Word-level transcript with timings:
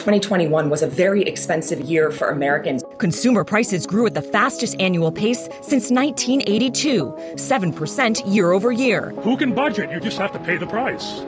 2021 0.00 0.70
was 0.70 0.82
a 0.82 0.86
very 0.86 1.22
expensive 1.22 1.80
year 1.82 2.10
for 2.10 2.30
Americans. 2.30 2.82
Consumer 2.98 3.44
prices 3.44 3.86
grew 3.86 4.06
at 4.06 4.14
the 4.14 4.22
fastest 4.22 4.80
annual 4.80 5.12
pace 5.12 5.44
since 5.60 5.90
1982, 5.90 7.14
7% 7.34 8.34
year 8.34 8.52
over 8.52 8.72
year. 8.72 9.10
Who 9.22 9.36
can 9.36 9.54
budget? 9.54 9.90
You 9.90 10.00
just 10.00 10.18
have 10.18 10.32
to 10.32 10.38
pay 10.38 10.56
the 10.56 10.66
price. 10.66 11.20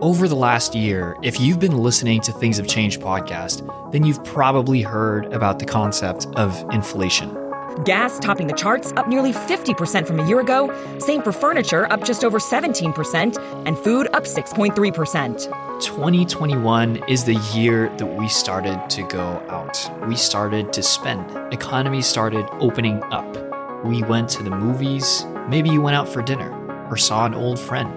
Over 0.00 0.26
the 0.26 0.36
last 0.36 0.74
year, 0.74 1.16
if 1.22 1.40
you've 1.40 1.60
been 1.60 1.78
listening 1.78 2.20
to 2.22 2.32
Things 2.32 2.56
Have 2.56 2.66
Changed 2.66 3.00
podcast, 3.00 3.62
then 3.92 4.04
you've 4.04 4.22
probably 4.24 4.82
heard 4.82 5.32
about 5.32 5.58
the 5.58 5.64
concept 5.64 6.26
of 6.34 6.64
inflation. 6.72 7.36
Gas 7.84 8.18
topping 8.18 8.48
the 8.48 8.54
charts, 8.54 8.92
up 8.96 9.08
nearly 9.08 9.32
50% 9.32 10.06
from 10.06 10.18
a 10.18 10.26
year 10.26 10.40
ago. 10.40 10.74
Same 10.98 11.22
for 11.22 11.30
furniture, 11.32 11.90
up 11.92 12.04
just 12.04 12.24
over 12.24 12.38
17%, 12.40 13.64
and 13.66 13.78
food 13.78 14.08
up 14.12 14.24
6.3%. 14.24 15.67
2021 15.80 17.04
is 17.08 17.22
the 17.22 17.36
year 17.54 17.88
that 17.98 18.06
we 18.06 18.26
started 18.28 18.90
to 18.90 19.04
go 19.04 19.40
out. 19.48 19.78
We 20.08 20.16
started 20.16 20.72
to 20.72 20.82
spend. 20.82 21.30
Economy 21.54 22.02
started 22.02 22.48
opening 22.58 23.00
up. 23.12 23.84
We 23.84 24.02
went 24.02 24.28
to 24.30 24.42
the 24.42 24.50
movies. 24.50 25.24
Maybe 25.48 25.70
you 25.70 25.80
went 25.80 25.94
out 25.94 26.08
for 26.08 26.20
dinner 26.20 26.50
or 26.90 26.96
saw 26.96 27.26
an 27.26 27.34
old 27.34 27.60
friend. 27.60 27.94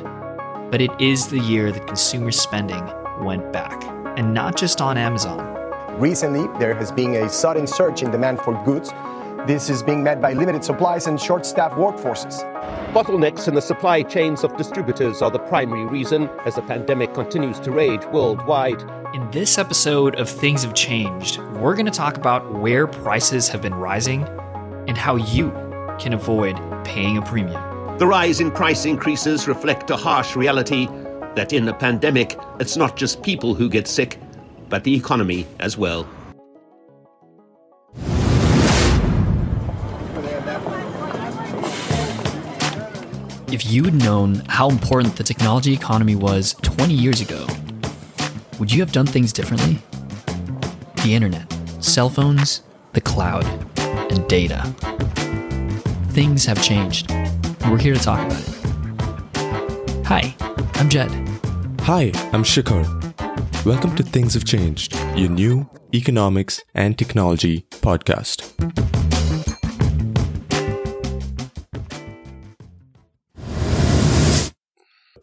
But 0.70 0.80
it 0.80 0.92
is 1.02 1.28
the 1.28 1.40
year 1.40 1.72
that 1.72 1.88
consumer 1.88 2.30
spending 2.30 2.86
went 3.20 3.52
back, 3.52 3.84
and 4.16 4.32
not 4.32 4.56
just 4.56 4.80
on 4.80 4.96
Amazon. 4.96 5.40
Recently, 6.00 6.48
there 6.60 6.76
has 6.76 6.92
been 6.92 7.16
a 7.16 7.30
sudden 7.30 7.66
surge 7.66 8.04
in 8.04 8.12
demand 8.12 8.42
for 8.42 8.54
goods 8.64 8.92
this 9.48 9.72
is 9.72 9.82
being 9.82 10.04
met 10.04 10.22
by 10.22 10.34
limited 10.34 10.64
supplies 10.64 11.08
and 11.08 11.20
short 11.20 11.46
staffed 11.46 11.76
workforces. 11.76 12.44
Bottlenecks 12.94 13.48
in 13.48 13.56
the 13.56 13.62
supply 13.62 14.04
chains 14.04 14.44
of 14.44 14.56
distributors 14.56 15.22
are 15.24 15.32
the 15.32 15.40
primary 15.40 15.86
reason 15.86 16.30
as 16.46 16.56
the 16.56 16.62
pandemic 16.62 17.14
continues 17.16 17.60
to 17.62 17.72
rage 17.72 18.06
worldwide. 18.06 18.82
In 19.16 19.30
this 19.32 19.58
episode 19.58 20.16
of 20.20 20.30
Things 20.30 20.64
Have 20.64 20.76
Changed, 20.76 21.40
we're 21.56 21.74
going 21.74 21.88
to 21.88 21.92
talk 21.92 22.18
about 22.18 22.54
where 22.54 22.86
prices 22.86 23.50
have 23.50 23.64
been 23.64 23.74
rising 23.74 24.24
and 24.88 24.96
how 24.96 25.16
you 25.16 25.50
can 26.00 26.14
avoid 26.14 26.56
paying 26.86 27.18
a 27.18 27.22
premium. 27.24 27.98
The 27.98 28.06
rise 28.06 28.42
in 28.42 28.52
price 28.52 28.86
increases 28.86 29.48
reflect 29.48 29.90
a 29.90 29.98
harsh 29.98 30.36
reality 30.36 30.88
that 31.36 31.52
in 31.52 31.68
a 31.68 31.74
pandemic, 31.74 32.38
it's 32.60 32.78
not 32.78 32.96
just 32.96 33.24
people 33.24 33.56
who 33.56 33.70
get 33.70 33.88
sick, 33.88 34.20
but 34.70 34.84
the 34.84 34.96
economy 34.96 35.48
as 35.60 35.78
well. 35.78 36.08
If 43.52 43.70
you 43.70 43.84
had 43.84 43.96
known 43.96 44.44
how 44.48 44.70
important 44.70 45.18
the 45.18 45.26
technology 45.26 45.74
economy 45.74 46.16
was 46.16 46.56
20 46.62 46.94
years 46.94 47.20
ago, 47.20 47.46
would 48.60 48.72
you 48.72 48.80
have 48.80 48.94
done 48.94 49.06
things 49.06 49.34
differently? 49.34 49.80
The 51.04 51.14
internet, 51.14 51.52
cell 51.84 52.10
phones, 52.10 52.62
the 52.94 53.02
cloud, 53.02 53.44
and 54.10 54.26
data. 54.30 54.64
Things 56.12 56.46
have 56.46 56.64
changed, 56.64 57.12
we're 57.70 57.78
here 57.78 57.94
to 57.94 58.00
talk 58.00 58.26
about 58.26 58.40
it. 58.40 60.06
Hi, 60.06 60.34
I'm 60.76 60.88
Jed. 60.88 61.12
Hi, 61.82 62.14
I'm 62.32 62.44
Shikhar. 62.44 62.86
Welcome 63.66 63.98
to 63.98 64.04
Things 64.04 64.34
Have 64.36 64.46
Changed, 64.46 64.96
your 65.18 65.30
new 65.30 65.70
economics 65.94 66.64
and 66.74 66.98
technology 66.98 67.68
podcast. 67.82 69.01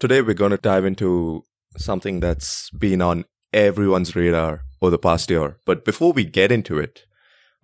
Today, 0.01 0.23
we're 0.23 0.35
going 0.35 0.53
to 0.53 0.59
dive 0.59 0.85
into 0.85 1.45
something 1.77 2.21
that's 2.21 2.71
been 2.71 3.03
on 3.03 3.25
everyone's 3.53 4.15
radar 4.15 4.63
over 4.81 4.91
the 4.91 4.99
past 4.99 5.29
year. 5.29 5.59
But 5.67 5.85
before 5.85 6.13
we 6.13 6.25
get 6.25 6.53
into 6.53 6.79
it, 6.79 7.05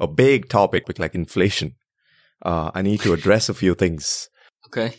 a 0.01 0.09
big 0.09 0.49
topic 0.49 0.89
like 0.99 1.15
inflation, 1.15 1.77
uh, 2.43 2.73
I 2.75 2.83
need 2.83 3.01
to 3.03 3.13
address 3.13 3.49
a 3.49 3.55
few 3.55 3.75
things. 3.75 4.29
Okay. 4.67 4.97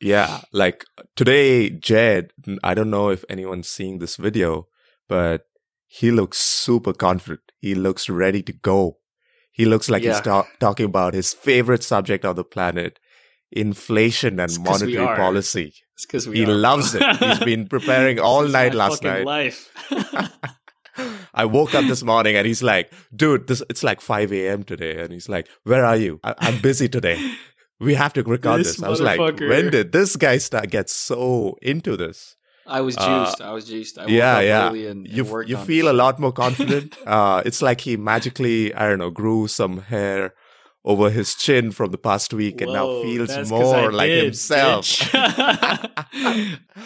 Yeah, 0.00 0.40
like 0.52 0.84
today, 1.14 1.70
Jed, 1.70 2.32
I 2.64 2.74
don't 2.74 2.90
know 2.90 3.10
if 3.10 3.24
anyone's 3.28 3.68
seeing 3.68 3.98
this 3.98 4.16
video, 4.16 4.66
but 5.08 5.42
he 5.86 6.10
looks 6.10 6.38
super 6.38 6.92
confident. 6.92 7.40
He 7.60 7.76
looks 7.76 8.08
ready 8.08 8.42
to 8.42 8.52
go. 8.52 8.98
He 9.52 9.64
looks 9.64 9.88
like 9.88 10.02
yeah. 10.02 10.14
he's 10.14 10.20
ta- 10.20 10.48
talking 10.58 10.86
about 10.86 11.14
his 11.14 11.32
favorite 11.32 11.84
subject 11.84 12.24
on 12.24 12.34
the 12.34 12.44
planet, 12.44 12.98
inflation 13.50 14.40
and 14.40 14.58
monetary 14.60 15.16
policy. 15.16 15.74
It's 15.94 16.06
because 16.06 16.26
he 16.26 16.44
are. 16.44 16.52
loves 16.52 16.94
it. 16.94 17.02
He's 17.20 17.40
been 17.40 17.68
preparing 17.68 18.20
all 18.20 18.46
night 18.46 18.74
last 18.74 19.02
night. 19.02 19.24
Life. 19.24 19.70
I 21.34 21.44
woke 21.44 21.74
up 21.74 21.84
this 21.84 22.02
morning 22.02 22.34
and 22.34 22.46
he's 22.46 22.62
like, 22.62 22.92
"Dude, 23.14 23.46
this 23.46 23.62
it's 23.70 23.84
like 23.84 24.00
5 24.00 24.32
a.m. 24.32 24.64
today," 24.64 25.00
and 25.00 25.12
he's 25.12 25.28
like, 25.28 25.48
"Where 25.62 25.84
are 25.84 25.96
you? 25.96 26.18
I, 26.24 26.34
am 26.40 26.60
busy 26.60 26.88
today. 26.88 27.34
We 27.78 27.94
have 27.94 28.12
to 28.14 28.24
record 28.24 28.60
this." 28.60 28.76
this. 28.76 28.82
I 28.82 28.88
was 28.88 29.00
like, 29.00 29.20
"When 29.20 29.70
did 29.70 29.92
this 29.92 30.16
guy 30.16 30.38
start 30.38 30.70
get 30.70 30.90
so 30.90 31.56
into 31.62 31.96
this?" 31.96 32.36
I 32.68 32.82
was 32.82 32.96
uh, 32.98 33.24
juiced. 33.24 33.40
Uh, 33.40 33.44
I 33.44 33.52
was 33.52 33.64
juiced. 33.64 33.98
I 33.98 34.06
yeah, 34.06 34.40
yeah. 34.40 34.68
And, 34.68 34.76
you 35.08 35.38
and 35.38 35.48
you 35.48 35.56
feel 35.56 35.90
a 35.90 35.94
lot 35.94 36.18
more 36.18 36.32
confident. 36.32 36.96
uh, 37.06 37.42
it's 37.46 37.62
like 37.62 37.80
he 37.80 37.96
magically, 37.96 38.74
I 38.74 38.88
don't 38.88 38.98
know, 38.98 39.10
grew 39.10 39.48
some 39.48 39.78
hair 39.78 40.34
over 40.88 41.10
his 41.10 41.34
chin 41.34 41.70
from 41.70 41.90
the 41.90 41.98
past 41.98 42.32
week 42.32 42.62
and 42.62 42.72
now 42.72 43.02
feels 43.02 43.50
more 43.50 43.92
like 43.92 44.08
did, 44.08 44.24
himself. 44.24 44.86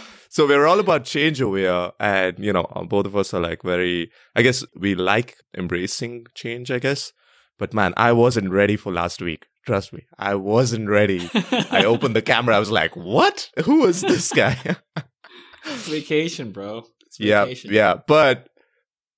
so 0.28 0.44
we're 0.44 0.66
all 0.66 0.80
about 0.80 1.04
change 1.04 1.40
over 1.40 1.56
here. 1.56 1.92
And, 2.00 2.36
you 2.40 2.52
know, 2.52 2.64
uh, 2.74 2.82
both 2.82 3.06
of 3.06 3.14
us 3.14 3.32
are 3.32 3.40
like 3.40 3.62
very, 3.62 4.10
I 4.34 4.42
guess 4.42 4.64
we 4.74 4.96
like 4.96 5.36
embracing 5.56 6.26
change, 6.34 6.72
I 6.72 6.80
guess. 6.80 7.12
But 7.60 7.72
man, 7.72 7.94
I 7.96 8.12
wasn't 8.12 8.50
ready 8.50 8.76
for 8.76 8.92
last 8.92 9.22
week. 9.22 9.46
Trust 9.64 9.92
me, 9.92 10.06
I 10.18 10.34
wasn't 10.34 10.88
ready. 10.88 11.30
I 11.70 11.84
opened 11.86 12.16
the 12.16 12.22
camera. 12.22 12.56
I 12.56 12.58
was 12.58 12.72
like, 12.72 12.96
what? 12.96 13.50
Who 13.64 13.84
is 13.84 14.00
this 14.00 14.32
guy? 14.32 14.58
vacation, 15.64 16.50
bro. 16.50 16.86
Vacation. 17.16 17.70
Yeah, 17.70 17.94
yeah. 17.94 18.00
But 18.08 18.48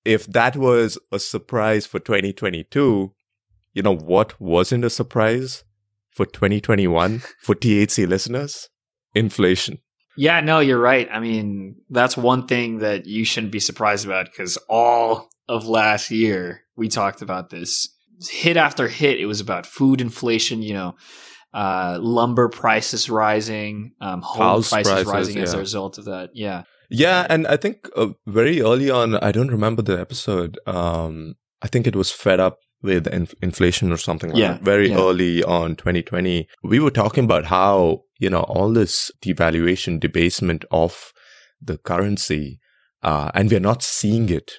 if 0.04 0.26
that 0.26 0.56
was 0.56 0.98
a 1.10 1.18
surprise 1.18 1.86
for 1.86 2.00
2022, 2.00 3.13
you 3.74 3.82
know 3.82 3.94
what 3.94 4.40
wasn't 4.40 4.84
a 4.84 4.90
surprise 4.90 5.64
for 6.12 6.24
2021 6.24 7.20
for 7.42 7.54
THC 7.54 8.08
listeners? 8.08 8.70
Inflation. 9.14 9.80
Yeah, 10.16 10.40
no, 10.40 10.60
you're 10.60 10.78
right. 10.78 11.08
I 11.10 11.18
mean, 11.18 11.76
that's 11.90 12.16
one 12.16 12.46
thing 12.46 12.78
that 12.78 13.06
you 13.06 13.24
shouldn't 13.24 13.52
be 13.52 13.60
surprised 13.60 14.06
about 14.06 14.26
because 14.26 14.56
all 14.68 15.28
of 15.48 15.66
last 15.66 16.10
year 16.10 16.62
we 16.76 16.88
talked 16.88 17.20
about 17.20 17.50
this. 17.50 17.88
Hit 18.30 18.56
after 18.56 18.86
hit, 18.86 19.18
it 19.18 19.26
was 19.26 19.40
about 19.40 19.66
food 19.66 20.00
inflation, 20.00 20.62
you 20.62 20.72
know, 20.72 20.94
uh, 21.52 21.98
lumber 22.00 22.48
prices 22.48 23.10
rising, 23.10 23.92
um, 24.00 24.22
home 24.22 24.62
prices, 24.62 24.92
prices, 24.92 25.06
rising 25.06 25.36
yeah. 25.36 25.42
as 25.42 25.54
a 25.54 25.58
result 25.58 25.98
of 25.98 26.04
that. 26.04 26.30
Yeah. 26.32 26.62
Yeah. 26.90 27.26
And 27.28 27.46
I 27.48 27.56
think 27.56 27.88
uh, 27.96 28.08
very 28.26 28.60
early 28.60 28.90
on, 28.90 29.16
I 29.16 29.32
don't 29.32 29.50
remember 29.50 29.82
the 29.82 29.98
episode. 29.98 30.58
Um, 30.64 31.34
I 31.60 31.66
think 31.66 31.88
it 31.88 31.96
was 31.96 32.12
Fed 32.12 32.38
Up 32.38 32.58
with 32.84 33.06
inf- 33.06 33.34
inflation 33.40 33.90
or 33.90 33.96
something 33.96 34.30
like 34.30 34.38
yeah, 34.38 34.52
that. 34.52 34.62
Very 34.62 34.90
yeah. 34.90 34.98
early 34.98 35.42
on 35.42 35.74
2020, 35.74 36.46
we 36.62 36.78
were 36.78 36.90
talking 36.90 37.24
about 37.24 37.46
how, 37.46 38.02
you 38.20 38.28
know, 38.28 38.42
all 38.42 38.72
this 38.72 39.10
devaluation, 39.24 39.98
debasement 39.98 40.64
of 40.70 41.12
the 41.60 41.78
currency, 41.78 42.60
uh, 43.02 43.30
and 43.34 43.50
we're 43.50 43.58
not 43.58 43.82
seeing 43.82 44.28
it. 44.28 44.52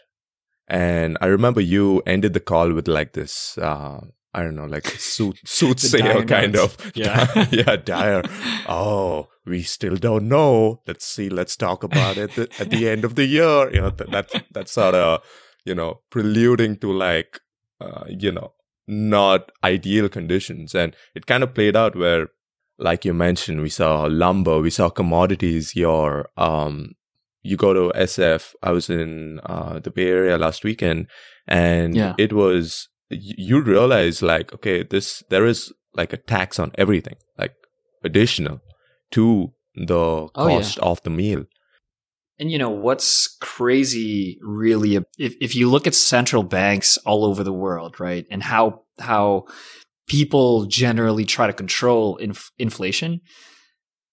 And 0.67 1.19
I 1.21 1.27
remember 1.27 1.61
you 1.61 2.01
ended 2.07 2.33
the 2.33 2.39
call 2.39 2.73
with 2.73 2.87
like 2.87 3.13
this, 3.13 3.59
uh, 3.59 4.01
I 4.33 4.41
don't 4.41 4.55
know, 4.55 4.65
like 4.65 4.87
suit, 4.87 5.37
soothsayer 5.45 6.25
kind 6.25 6.57
of. 6.57 6.75
Yeah. 6.95 7.45
yeah, 7.51 7.75
dire. 7.75 8.23
Oh, 8.67 9.27
we 9.45 9.61
still 9.61 9.97
don't 9.97 10.27
know. 10.27 10.81
Let's 10.87 11.05
see. 11.05 11.29
Let's 11.29 11.55
talk 11.55 11.83
about 11.83 12.17
it 12.17 12.35
at 12.59 12.71
the 12.71 12.89
end 12.89 13.05
of 13.05 13.13
the 13.13 13.25
year. 13.25 13.71
You 13.71 13.81
know, 13.81 13.89
that, 13.91 14.09
that 14.09 14.45
that's 14.51 14.71
sort 14.71 14.95
of, 14.95 15.21
you 15.63 15.75
know, 15.75 16.01
preluding 16.09 16.77
to 16.77 16.91
like 16.91 17.39
uh, 17.85 18.05
you 18.07 18.31
know, 18.31 18.53
not 18.87 19.51
ideal 19.63 20.09
conditions. 20.09 20.75
And 20.75 20.95
it 21.13 21.25
kind 21.25 21.43
of 21.43 21.53
played 21.53 21.75
out 21.75 21.95
where, 21.95 22.29
like 22.77 23.05
you 23.05 23.13
mentioned, 23.13 23.61
we 23.61 23.69
saw 23.69 24.03
lumber, 24.03 24.59
we 24.59 24.69
saw 24.69 24.89
commodities, 24.89 25.75
your, 25.75 26.29
um, 26.37 26.93
you 27.41 27.57
go 27.57 27.73
to 27.73 27.97
SF. 27.97 28.53
I 28.61 28.71
was 28.71 28.89
in, 28.89 29.39
uh, 29.45 29.79
the 29.79 29.91
Bay 29.91 30.07
Area 30.07 30.37
last 30.37 30.63
weekend 30.63 31.07
and 31.47 31.95
yeah. 31.95 32.15
it 32.17 32.33
was, 32.33 32.89
you 33.09 33.61
realize 33.61 34.21
like, 34.21 34.53
okay, 34.53 34.83
this, 34.83 35.23
there 35.29 35.45
is 35.45 35.71
like 35.93 36.11
a 36.11 36.17
tax 36.17 36.59
on 36.59 36.71
everything, 36.75 37.15
like 37.37 37.53
additional 38.03 38.61
to 39.11 39.53
the 39.75 40.27
cost 40.35 40.79
oh, 40.79 40.85
yeah. 40.85 40.91
of 40.91 41.01
the 41.03 41.09
meal. 41.09 41.45
And 42.39 42.51
you 42.51 42.57
know 42.57 42.69
what's 42.69 43.37
crazy 43.39 44.37
really 44.41 44.95
if 44.95 45.35
if 45.39 45.55
you 45.55 45.69
look 45.69 45.87
at 45.87 45.95
central 45.95 46.43
banks 46.43 46.97
all 47.05 47.23
over 47.23 47.43
the 47.43 47.53
world, 47.53 47.99
right? 47.99 48.25
And 48.29 48.43
how 48.43 48.83
how 48.99 49.45
people 50.07 50.65
generally 50.65 51.25
try 51.25 51.47
to 51.47 51.53
control 51.53 52.17
inf- 52.17 52.51
inflation, 52.59 53.21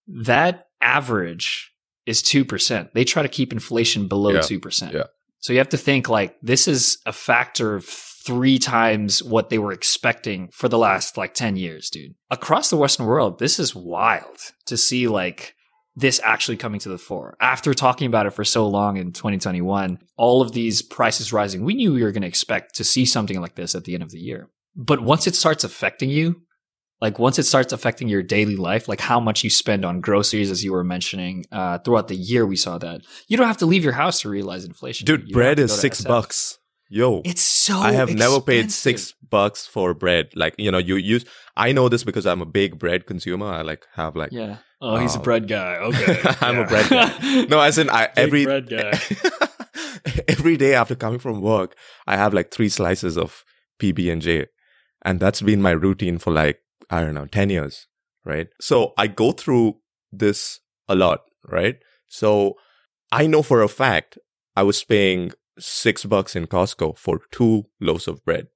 that 0.07 0.67
average 0.81 1.73
is 2.07 2.23
2%. 2.23 2.93
They 2.93 3.05
try 3.05 3.23
to 3.23 3.29
keep 3.29 3.53
inflation 3.53 4.09
below 4.09 4.33
yeah. 4.33 4.41
2%. 4.41 4.93
Yeah. 4.93 5.05
So 5.39 5.53
you 5.53 5.59
have 5.59 5.69
to 5.71 5.77
think 5.77 6.09
like 6.09 6.37
this 6.43 6.67
is 6.69 6.99
a 7.07 7.13
factor 7.13 7.75
of 7.75 7.85
three 7.85 8.59
times 8.59 9.23
what 9.23 9.51
they 9.51 9.59
were 9.59 9.73
expecting 9.73 10.49
for 10.53 10.69
the 10.69 10.79
last 10.79 11.17
like 11.17 11.35
10 11.35 11.57
years, 11.57 11.91
dude. 11.91 12.15
Across 12.31 12.71
the 12.71 12.77
Western 12.77 13.07
world, 13.07 13.39
this 13.39 13.59
is 13.59 13.75
wild 13.75 14.39
to 14.67 14.77
see 14.77 15.09
like 15.09 15.55
this 15.94 16.21
actually 16.25 16.56
coming 16.56 16.81
to 16.81 16.89
the 16.89 16.99
fore. 16.99 17.37
After 17.41 17.75
talking 17.75 18.06
about 18.06 18.27
it 18.27 18.31
for 18.31 18.44
so 18.44 18.67
long 18.67 18.97
in 18.97 19.12
2021, 19.12 19.99
all 20.17 20.41
of 20.41 20.53
these 20.53 20.81
prices 20.83 21.33
rising, 21.33 21.65
we 21.65 21.75
knew 21.75 21.93
we 21.93 22.03
were 22.03 22.12
going 22.12 22.23
to 22.23 22.29
expect 22.29 22.75
to 22.77 22.85
see 22.85 23.05
something 23.05 23.41
like 23.41 23.55
this 23.56 23.75
at 23.75 23.85
the 23.85 23.94
end 23.94 24.03
of 24.03 24.11
the 24.11 24.19
year. 24.19 24.49
But 24.75 25.03
once 25.03 25.27
it 25.27 25.35
starts 25.35 25.65
affecting 25.65 26.09
you, 26.09 26.43
like 27.03 27.19
once 27.19 27.39
it 27.39 27.43
starts 27.44 27.73
affecting 27.73 28.09
your 28.09 28.23
daily 28.23 28.56
life, 28.56 28.89
like 28.89 29.00
how 29.00 29.21
much 29.21 29.44
you 29.44 29.50
spend 29.50 29.85
on 29.85 30.00
groceries, 30.00 30.50
as 30.50 30.65
you 30.65 30.73
were 30.73 30.85
mentioning, 30.85 31.44
uh, 31.53 31.79
throughout 31.79 32.09
the 32.09 32.15
year, 32.17 32.47
we 32.47 32.56
saw 32.56 32.79
that. 32.79 33.03
You 33.29 33.37
don't 33.37 33.49
have 33.49 33.59
to 33.59 33.67
leave 33.67 33.85
your 33.85 33.93
house 33.93 34.21
to 34.21 34.31
realize 34.31 34.65
inflation. 34.65 35.05
Dude, 35.05 35.29
You 35.29 35.35
bread 35.35 35.59
is 35.59 35.71
to 35.71 35.73
go 35.73 35.77
to 35.77 35.81
six 35.81 36.00
SF. 36.03 36.09
bucks. 36.09 36.59
Yo, 36.88 37.23
It's 37.25 37.41
so 37.43 37.79
I 37.79 37.93
have 37.93 38.15
never 38.15 38.38
paid 38.41 38.71
six 38.71 39.15
bucks 39.29 39.67
for 39.67 39.95
bread. 39.95 40.29
Like 40.37 40.55
you 40.59 40.71
know, 40.71 40.77
you 40.79 40.97
use. 40.97 41.25
I 41.56 41.73
know 41.73 41.88
this 41.88 42.05
because 42.05 42.27
I'm 42.27 42.43
a 42.43 42.47
big 42.47 42.79
bread 42.79 43.06
consumer. 43.06 43.47
I 43.47 43.62
like 43.62 43.87
have 43.95 44.15
like. 44.15 44.31
Yeah. 44.31 44.59
Oh, 44.84 44.96
he's 44.96 45.14
a 45.14 45.19
Oh. 45.19 45.23
bread 45.23 45.46
guy. 45.49 45.76
Okay. 45.76 46.20
I'm 46.40 46.58
a 46.58 46.67
bread 46.67 46.88
guy. 46.90 47.44
No, 47.49 47.61
as 47.61 47.79
in 47.79 47.88
I 47.88 48.11
every 48.17 48.44
bread 48.44 48.69
guy. 48.69 48.99
every 50.29 50.56
day 50.56 50.75
after 50.75 50.94
coming 50.94 51.19
from 51.19 51.40
work, 51.40 51.76
I 52.06 52.17
have 52.17 52.34
like 52.34 52.50
three 52.50 52.69
slices 52.69 53.17
of 53.17 53.44
PB 53.81 54.12
and 54.12 54.20
J, 54.23 54.46
and 55.05 55.20
that's 55.20 55.40
been 55.43 55.62
my 55.62 55.70
routine 55.70 56.19
for 56.19 56.32
like 56.32 56.58
I 56.90 57.00
don't 57.00 57.14
know 57.14 57.26
ten 57.26 57.50
years, 57.50 57.87
right? 58.25 58.49
So 58.61 58.93
I 58.99 59.06
go 59.06 59.32
through 59.32 59.76
this 60.11 60.61
a 60.88 60.94
lot, 60.94 61.20
right? 61.49 61.76
So 62.08 62.55
I 63.11 63.26
know 63.26 63.43
for 63.43 63.62
a 63.62 63.69
fact 63.69 64.19
I 64.56 64.62
was 64.64 64.82
paying 64.85 65.32
six 65.58 66.05
bucks 66.05 66.35
in 66.35 66.46
Costco 66.46 66.99
for 66.99 67.20
two 67.31 67.64
loaves 67.81 68.08
of 68.08 68.25
bread. 68.25 68.49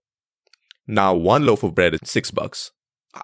Now 0.86 1.14
one 1.14 1.46
loaf 1.46 1.62
of 1.62 1.74
bread 1.74 1.94
is 1.94 2.00
six 2.04 2.30
bucks. 2.30 2.72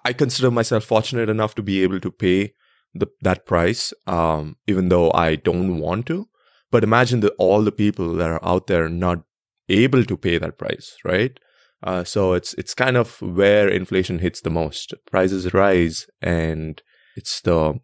I 0.05 0.13
consider 0.13 0.49
myself 0.49 0.85
fortunate 0.85 1.29
enough 1.29 1.53
to 1.55 1.61
be 1.63 1.83
able 1.83 1.99
to 1.99 2.11
pay 2.11 2.53
the, 2.93 3.07
that 3.21 3.45
price, 3.45 3.93
um, 4.07 4.57
even 4.67 4.89
though 4.89 5.11
I 5.11 5.35
don't 5.35 5.79
want 5.79 6.05
to. 6.07 6.27
But 6.71 6.83
imagine 6.83 7.19
that 7.21 7.33
all 7.37 7.61
the 7.63 7.71
people 7.71 8.13
that 8.15 8.29
are 8.29 8.43
out 8.43 8.67
there 8.67 8.89
not 8.89 9.23
able 9.69 10.03
to 10.05 10.17
pay 10.17 10.37
that 10.37 10.57
price, 10.57 10.95
right? 11.05 11.39
Uh, 11.83 12.03
so 12.03 12.33
it's 12.33 12.53
it's 12.55 12.73
kind 12.73 12.95
of 12.97 13.21
where 13.21 13.67
inflation 13.67 14.19
hits 14.19 14.41
the 14.41 14.49
most. 14.49 14.93
Prices 15.11 15.53
rise, 15.53 16.07
and 16.21 16.81
it's 17.15 17.41
the 17.41 17.79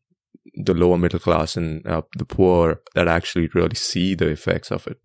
the 0.55 0.73
lower 0.73 0.97
middle 0.97 1.19
class 1.19 1.55
and 1.55 1.85
uh, 1.85 2.01
the 2.17 2.25
poor 2.25 2.81
that 2.95 3.07
actually 3.07 3.49
really 3.53 3.75
see 3.75 4.15
the 4.15 4.27
effects 4.29 4.71
of 4.71 4.87
it. 4.87 4.97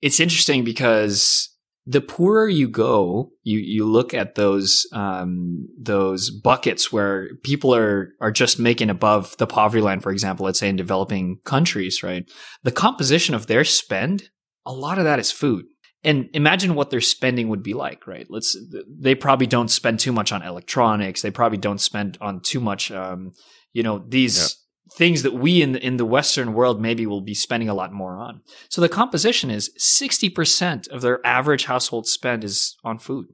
it's 0.00 0.20
interesting 0.20 0.64
because 0.64 1.50
the 1.90 2.02
poorer 2.02 2.46
you 2.46 2.68
go, 2.68 3.30
you 3.44 3.58
you 3.58 3.86
look 3.86 4.12
at 4.12 4.34
those 4.34 4.86
um, 4.92 5.66
those 5.80 6.30
buckets 6.30 6.92
where 6.92 7.30
people 7.42 7.74
are 7.74 8.10
are 8.20 8.30
just 8.30 8.58
making 8.58 8.90
above 8.90 9.34
the 9.38 9.46
poverty 9.46 9.80
line, 9.80 10.00
for 10.00 10.12
example, 10.12 10.44
let's 10.44 10.58
say 10.58 10.68
in 10.68 10.76
developing 10.76 11.38
countries, 11.46 12.02
right? 12.02 12.30
The 12.62 12.72
composition 12.72 13.34
of 13.34 13.46
their 13.46 13.64
spend, 13.64 14.28
a 14.66 14.72
lot 14.72 14.98
of 14.98 15.04
that 15.04 15.18
is 15.18 15.32
food. 15.32 15.64
And 16.04 16.28
imagine 16.34 16.74
what 16.74 16.90
their 16.90 17.00
spending 17.00 17.48
would 17.48 17.62
be 17.62 17.72
like, 17.72 18.06
right? 18.06 18.26
Let's 18.28 18.54
they 18.86 19.14
probably 19.14 19.46
don't 19.46 19.70
spend 19.70 19.98
too 19.98 20.12
much 20.12 20.30
on 20.30 20.42
electronics. 20.42 21.22
They 21.22 21.30
probably 21.30 21.58
don't 21.58 21.80
spend 21.80 22.18
on 22.20 22.40
too 22.40 22.60
much 22.60 22.90
um, 22.90 23.32
you 23.72 23.82
know, 23.82 24.04
these 24.06 24.56
things 24.92 25.22
that 25.22 25.34
we 25.34 25.62
in 25.62 25.72
the, 25.72 25.84
in 25.84 25.96
the 25.96 26.04
western 26.04 26.54
world 26.54 26.80
maybe 26.80 27.06
will 27.06 27.20
be 27.20 27.34
spending 27.34 27.68
a 27.68 27.74
lot 27.74 27.92
more 27.92 28.16
on. 28.16 28.40
So 28.68 28.80
the 28.80 28.88
composition 28.88 29.50
is 29.50 29.70
60% 29.78 30.88
of 30.88 31.02
their 31.02 31.24
average 31.26 31.66
household 31.66 32.06
spend 32.06 32.44
is 32.44 32.76
on 32.84 32.98
food. 32.98 33.26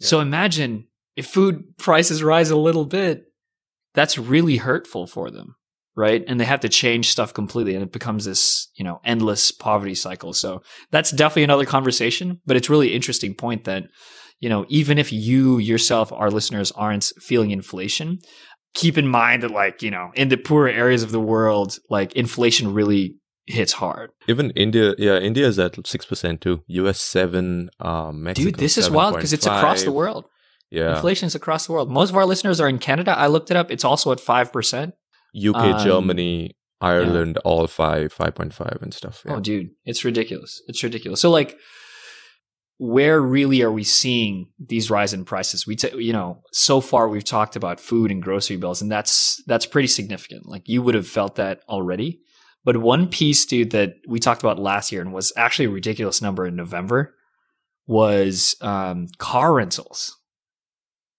So 0.00 0.20
imagine 0.20 0.86
if 1.16 1.26
food 1.26 1.76
prices 1.78 2.22
rise 2.22 2.50
a 2.50 2.56
little 2.56 2.84
bit, 2.84 3.24
that's 3.94 4.16
really 4.16 4.58
hurtful 4.58 5.08
for 5.08 5.30
them, 5.30 5.56
right? 5.96 6.22
And 6.28 6.38
they 6.38 6.44
have 6.44 6.60
to 6.60 6.68
change 6.68 7.10
stuff 7.10 7.34
completely 7.34 7.74
and 7.74 7.82
it 7.82 7.92
becomes 7.92 8.24
this, 8.24 8.68
you 8.76 8.84
know, 8.84 9.00
endless 9.04 9.50
poverty 9.50 9.96
cycle. 9.96 10.32
So 10.32 10.62
that's 10.92 11.10
definitely 11.10 11.44
another 11.44 11.64
conversation, 11.64 12.40
but 12.46 12.56
it's 12.56 12.70
really 12.70 12.94
interesting 12.94 13.34
point 13.34 13.64
that, 13.64 13.84
you 14.38 14.48
know, 14.48 14.64
even 14.68 14.98
if 14.98 15.12
you 15.12 15.58
yourself, 15.58 16.12
our 16.12 16.30
listeners 16.30 16.70
aren't 16.70 17.10
feeling 17.20 17.50
inflation, 17.50 18.20
keep 18.74 18.98
in 18.98 19.08
mind 19.08 19.42
that 19.42 19.50
like, 19.50 19.82
you 19.82 19.90
know, 19.90 20.10
in 20.14 20.28
the 20.28 20.36
poorer 20.36 20.68
areas 20.68 21.02
of 21.02 21.10
the 21.10 21.20
world, 21.20 21.78
like 21.90 22.12
inflation 22.14 22.74
really 22.74 23.16
hits 23.46 23.72
hard. 23.72 24.10
Even 24.28 24.50
India, 24.50 24.94
yeah, 24.98 25.18
India 25.18 25.46
is 25.46 25.58
at 25.58 25.74
six 25.86 26.04
percent 26.04 26.40
too. 26.40 26.62
US 26.66 27.00
seven, 27.00 27.70
um, 27.80 28.22
Mexico. 28.22 28.50
Dude, 28.50 28.58
this 28.58 28.78
is 28.78 28.90
wild 28.90 29.14
because 29.14 29.32
it's 29.32 29.46
across 29.46 29.82
the 29.82 29.92
world. 29.92 30.26
Yeah, 30.70 30.96
Inflation 30.96 31.26
is 31.26 31.34
across 31.34 31.66
the 31.66 31.72
world. 31.72 31.90
Most 31.90 32.10
of 32.10 32.16
our 32.16 32.26
listeners 32.26 32.60
are 32.60 32.68
in 32.68 32.78
Canada. 32.78 33.16
I 33.16 33.26
looked 33.26 33.50
it 33.50 33.56
up. 33.56 33.70
It's 33.70 33.84
also 33.84 34.12
at 34.12 34.18
5%. 34.18 34.92
UK, 35.34 35.56
um, 35.56 35.84
Germany, 35.84 36.56
Ireland, 36.80 37.38
all 37.38 37.66
five, 37.66 38.12
five 38.12 38.34
point 38.34 38.54
five, 38.54 38.78
and 38.82 38.92
stuff. 38.92 39.22
Yeah. 39.24 39.36
Oh, 39.36 39.40
dude, 39.40 39.70
it's 39.84 40.04
ridiculous. 40.04 40.60
It's 40.68 40.82
ridiculous. 40.82 41.20
So, 41.20 41.30
like, 41.30 41.56
where 42.78 43.20
really 43.20 43.60
are 43.62 43.72
we 43.72 43.84
seeing 43.84 44.48
these 44.58 44.90
rise 44.90 45.12
in 45.12 45.24
prices? 45.24 45.66
We, 45.66 45.76
t- 45.76 45.96
you 46.02 46.12
know, 46.12 46.42
so 46.52 46.80
far 46.80 47.08
we've 47.08 47.24
talked 47.24 47.56
about 47.56 47.80
food 47.80 48.10
and 48.10 48.22
grocery 48.22 48.56
bills, 48.56 48.80
and 48.80 48.90
that's 48.90 49.42
that's 49.46 49.66
pretty 49.66 49.88
significant. 49.88 50.46
Like, 50.46 50.68
you 50.68 50.80
would 50.82 50.94
have 50.94 51.06
felt 51.08 51.36
that 51.36 51.60
already. 51.68 52.20
But 52.64 52.76
one 52.78 53.08
piece, 53.08 53.46
dude, 53.46 53.70
that 53.70 53.94
we 54.06 54.18
talked 54.18 54.42
about 54.42 54.58
last 54.58 54.92
year 54.92 55.00
and 55.00 55.12
was 55.12 55.32
actually 55.36 55.66
a 55.66 55.70
ridiculous 55.70 56.20
number 56.22 56.46
in 56.46 56.54
November 56.56 57.14
was 57.86 58.56
um, 58.60 59.06
car 59.18 59.54
rentals. 59.54 60.16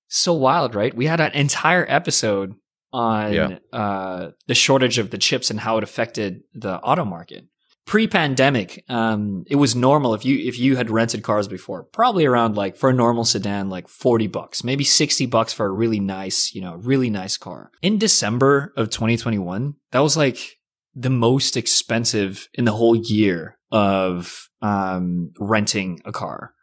So 0.08 0.34
wild, 0.34 0.76
right? 0.76 0.94
We 0.94 1.06
had 1.08 1.20
an 1.20 1.32
entire 1.34 1.86
episode 1.90 2.56
on 2.94 3.34
Yeah. 3.34 3.58
uh, 3.74 4.32
the 4.48 4.56
shortage 4.56 4.98
of 4.98 5.10
the 5.12 5.18
chips 5.18 5.50
and 5.50 5.60
how 5.60 5.78
it 5.78 5.84
affected 5.84 6.42
the 6.54 6.80
auto 6.80 7.06
market. 7.06 7.46
Pre-pandemic, 7.90 8.86
um, 8.88 9.44
it 9.48 9.56
was 9.56 9.76
normal 9.76 10.14
if 10.14 10.24
you 10.24 10.38
if 10.48 10.60
you 10.60 10.76
had 10.76 10.92
rented 10.92 11.24
cars 11.24 11.48
before, 11.48 11.86
probably 11.86 12.24
around 12.24 12.56
like 12.56 12.78
for 12.78 12.92
a 12.92 12.94
normal 12.94 13.26
sedan, 13.26 13.72
like 13.72 13.88
forty 13.88 14.28
bucks, 14.28 14.64
maybe 14.64 14.84
sixty 14.84 15.26
bucks 15.26 15.54
for 15.54 15.66
a 15.66 15.72
really 15.72 16.00
nice, 16.00 16.54
you 16.54 16.62
know, 16.62 16.76
really 16.76 17.10
nice 17.10 17.36
car. 17.36 17.72
In 17.82 17.98
December 17.98 18.74
of 18.78 18.92
2021, 18.92 19.74
that 19.90 20.02
was 20.02 20.16
like 20.16 20.60
the 20.94 21.10
most 21.10 21.58
expensive 21.58 22.48
in 22.54 22.66
the 22.66 22.74
whole 22.74 22.96
year 22.96 23.58
of 23.72 24.50
um, 24.62 25.32
renting 25.40 26.00
a 26.06 26.12
car, 26.12 26.54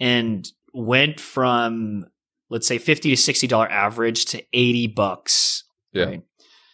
and 0.00 0.48
went 0.72 1.20
from 1.20 2.06
let's 2.48 2.66
say 2.66 2.78
fifty 2.78 3.10
to 3.10 3.18
sixty 3.18 3.46
dollar 3.46 3.70
average 3.70 4.24
to 4.24 4.42
eighty 4.54 4.86
bucks. 4.86 5.62
Yeah. 5.92 6.04
Right? 6.04 6.22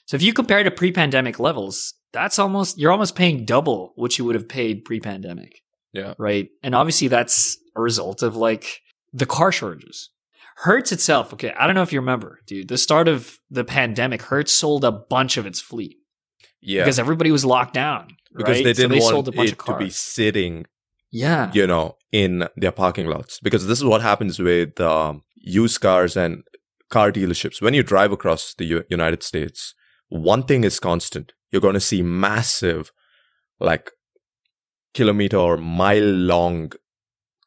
So 0.07 0.17
if 0.17 0.23
you 0.23 0.33
compare 0.33 0.63
to 0.63 0.71
pre-pandemic 0.71 1.39
levels, 1.39 1.95
that's 2.13 2.39
almost 2.39 2.79
you're 2.79 2.93
almost 2.93 3.15
paying 3.15 3.45
double 3.45 3.93
what 3.97 4.19
you 4.19 4.25
would 4.25 4.35
have 4.35 4.49
paid 4.49 4.85
pre-pandemic. 4.85 5.63
Yeah. 5.93 6.15
Right. 6.19 6.49
And 6.63 6.75
obviously 6.75 7.09
that's 7.09 7.59
a 7.77 7.81
result 7.81 8.23
of 8.23 8.37
like 8.37 8.81
the 9.13 9.27
car 9.27 9.51
shortages. 9.53 10.11
Hertz 10.59 10.91
itself, 10.93 11.33
okay, 11.35 11.53
I 11.59 11.67
don't 11.67 11.75
know 11.75 11.83
if 11.83 11.93
you 11.93 12.01
remember, 12.01 12.41
dude. 12.47 12.69
The 12.69 12.79
start 12.79 13.09
of 13.09 13.39
the 13.51 13.65
pandemic, 13.65 14.23
Hertz 14.23 14.53
sold 14.53 14.85
a 14.85 14.93
bunch 14.93 15.37
of 15.37 15.45
its 15.45 15.61
fleet 15.61 15.99
Yeah, 16.63 16.83
because 16.83 16.99
everybody 16.99 17.31
was 17.31 17.45
locked 17.45 17.75
down. 17.75 18.17
because 18.35 18.57
right? 18.57 18.65
they 18.65 18.73
didn't 18.73 18.99
want 19.01 19.11
sold 19.11 19.29
a 19.29 19.33
bunch 19.33 19.53
it 19.53 19.59
to 19.59 19.77
be 19.77 19.91
sitting, 19.91 20.65
Yeah. 21.11 21.51
you 21.53 21.67
know, 21.67 21.97
in 22.11 22.49
their 22.57 22.73
parking 22.73 23.07
lots. 23.07 23.39
Because 23.41 23.67
this 23.67 23.79
is 23.79 23.85
what 23.85 24.01
happens 24.01 24.39
with 24.39 24.81
um, 24.81 25.23
used 25.35 25.81
cars 25.83 26.17
and 26.17 26.43
car 26.89 27.13
dealerships. 27.13 27.61
When 27.61 27.75
you 27.75 27.83
drive 27.83 28.13
across 28.13 28.55
the 28.55 28.65
U- 28.65 28.85
United 28.89 29.23
States, 29.23 29.75
one 30.09 30.43
thing 30.45 30.65
is 30.65 30.81
constant: 30.81 31.33
you're 31.51 31.63
going 31.63 31.75
to 31.75 31.81
see 31.81 32.03
massive, 32.03 32.93
like, 33.61 33.91
kilometer 34.95 35.37
or 35.37 35.57
mile 35.57 36.03
long 36.03 36.73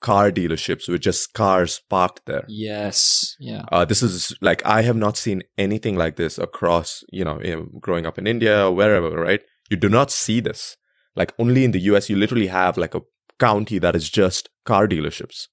car 0.01 0.31
dealerships 0.31 0.87
with 0.87 1.01
just 1.01 1.33
cars 1.33 1.81
parked 1.89 2.25
there. 2.25 2.45
Yes. 2.47 3.35
Yeah. 3.39 3.63
Uh, 3.71 3.85
this 3.85 4.01
is 4.01 4.33
like 4.41 4.65
I 4.65 4.81
have 4.83 4.95
not 4.95 5.17
seen 5.17 5.43
anything 5.57 5.95
like 5.95 6.15
this 6.15 6.37
across, 6.37 7.03
you 7.11 7.25
know, 7.25 7.39
in, 7.39 7.69
growing 7.79 8.05
up 8.05 8.17
in 8.17 8.27
India 8.27 8.67
or 8.67 8.71
wherever, 8.73 9.09
right? 9.09 9.41
You 9.69 9.77
do 9.77 9.89
not 9.89 10.11
see 10.11 10.39
this. 10.39 10.77
Like 11.15 11.33
only 11.37 11.65
in 11.65 11.71
the 11.71 11.81
US, 11.81 12.09
you 12.09 12.15
literally 12.15 12.47
have 12.47 12.77
like 12.77 12.95
a 12.95 13.01
county 13.39 13.79
that 13.79 13.95
is 13.95 14.09
just 14.09 14.49
car 14.65 14.87
dealerships. 14.87 15.47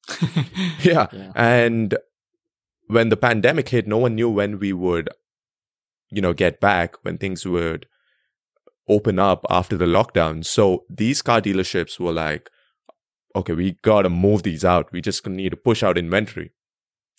yeah. 0.85 1.07
Yeah. 1.13 1.33
And 1.35 1.97
when 2.89 3.09
the 3.09 3.17
pandemic 3.17 3.69
hit, 3.71 3.87
no 3.87 3.99
one 3.99 4.15
knew 4.15 4.31
when 4.31 4.59
we 4.59 4.73
would, 4.73 5.09
you 6.11 6.21
know, 6.21 6.33
get 6.33 6.61
back, 6.61 6.97
when 7.03 7.19
things 7.19 7.47
would 7.47 7.87
open 8.89 9.19
up 9.19 9.45
after 9.51 9.77
the 9.77 9.85
lockdown. 9.85 10.45
So 10.45 10.85
these 10.89 11.23
car 11.23 11.41
dealerships 11.41 11.99
were 11.99 12.13
like, 12.13 12.51
okay, 13.35 13.53
we 13.53 13.77
gotta 13.83 14.09
move 14.09 14.43
these 14.43 14.65
out. 14.65 14.93
We 14.93 15.01
just 15.01 15.27
need 15.27 15.51
to 15.51 15.57
push 15.57 15.83
out 15.83 15.99
inventory. 15.99 16.53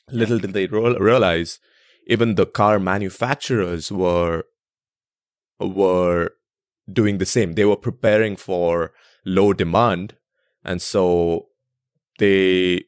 Little 0.10 0.40
did 0.40 0.54
they 0.54 0.68
real- 0.68 0.98
realize, 0.98 1.60
even 2.08 2.36
the 2.36 2.46
car 2.46 2.80
manufacturers 2.80 3.92
were 3.92 4.46
were 5.60 6.32
doing 6.92 7.18
the 7.18 7.26
same. 7.26 7.54
They 7.54 7.66
were 7.66 7.76
preparing 7.76 8.36
for 8.38 8.94
low 9.26 9.52
demand, 9.54 10.16
and 10.64 10.82
so 10.82 11.48
they, 12.20 12.86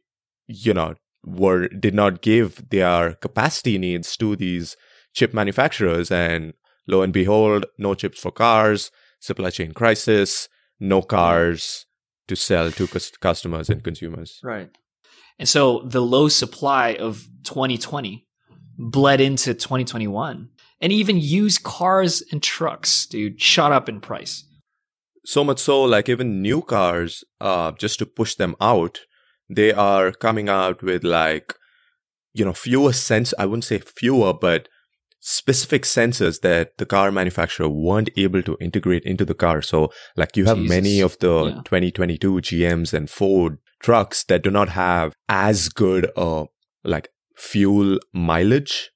you 0.48 0.74
know, 0.74 0.96
were 1.26 1.68
did 1.68 1.94
not 1.94 2.22
give 2.22 2.70
their 2.70 3.16
capacity 3.16 3.78
needs 3.78 4.16
to 4.18 4.36
these 4.36 4.78
chip 5.20 5.34
manufacturers, 5.34 6.10
and 6.12 6.54
lo 6.88 7.02
and 7.02 7.14
behold, 7.14 7.66
no 7.78 7.94
chips 7.94 8.20
for 8.20 8.32
cars, 8.32 8.92
supply 9.20 9.50
chain 9.50 9.74
crisis, 9.74 10.48
no 10.80 11.02
cars 11.02 11.86
to 12.30 12.36
sell 12.36 12.72
to 12.72 12.88
cus- 12.88 13.18
customers 13.18 13.70
and 13.70 13.84
consumers. 13.84 14.40
Right. 14.44 14.70
And 15.38 15.48
so 15.48 15.82
the 15.86 16.02
low 16.02 16.30
supply 16.30 16.96
of 16.96 17.28
2020 17.44 18.26
bled 18.78 19.20
into 19.20 19.54
2021. 19.54 20.50
And 20.82 20.94
even 20.94 21.18
used 21.20 21.64
cars 21.64 22.24
and 22.32 22.42
trucks, 22.42 23.06
dude, 23.06 23.42
shot 23.42 23.74
up 23.74 23.90
in 23.90 24.00
price. 24.00 24.46
So 25.26 25.44
much 25.44 25.60
so, 25.60 25.84
like 25.84 26.08
even 26.08 26.42
new 26.42 26.62
cars, 26.62 27.26
uh, 27.42 27.74
just 27.74 28.00
to 28.00 28.06
push 28.06 28.36
them 28.36 28.56
out, 28.62 29.00
they 29.50 29.74
are 29.74 30.14
coming 30.14 30.48
out 30.48 30.82
with 30.82 31.04
like, 31.04 31.54
you 32.34 32.46
know, 32.46 32.54
fewer 32.54 32.94
cents. 32.94 33.34
I 33.38 33.46
wouldn't 33.46 33.66
say 33.66 33.80
fewer, 33.80 34.34
but 34.34 34.70
specific 35.20 35.84
sensors 35.84 36.42
that 36.42 36.78
the 36.78 36.86
car 36.86 37.12
manufacturer 37.12 37.68
weren't 37.68 38.10
able 38.18 38.42
to 38.44 38.58
integrate 38.62 39.04
into 39.04 39.26
the 39.26 39.34
car. 39.34 39.62
So, 39.62 39.92
like, 40.16 40.38
you 40.38 40.46
have 40.46 40.58
Jesus. 40.58 40.70
many 40.70 41.02
of 41.02 41.18
the 41.20 41.46
Yeah. 41.46 41.62
2022 41.66 42.42
GMs 42.42 42.94
and 42.94 43.10
Ford 43.10 43.58
trucks 43.80 44.24
that 44.26 44.44
do 44.44 44.52
not 44.52 44.70
have 44.70 45.14
as 45.28 45.70
good 45.70 46.12
a 46.16 46.46
like 46.84 47.10
fuel 47.36 48.00
mileage 48.14 48.92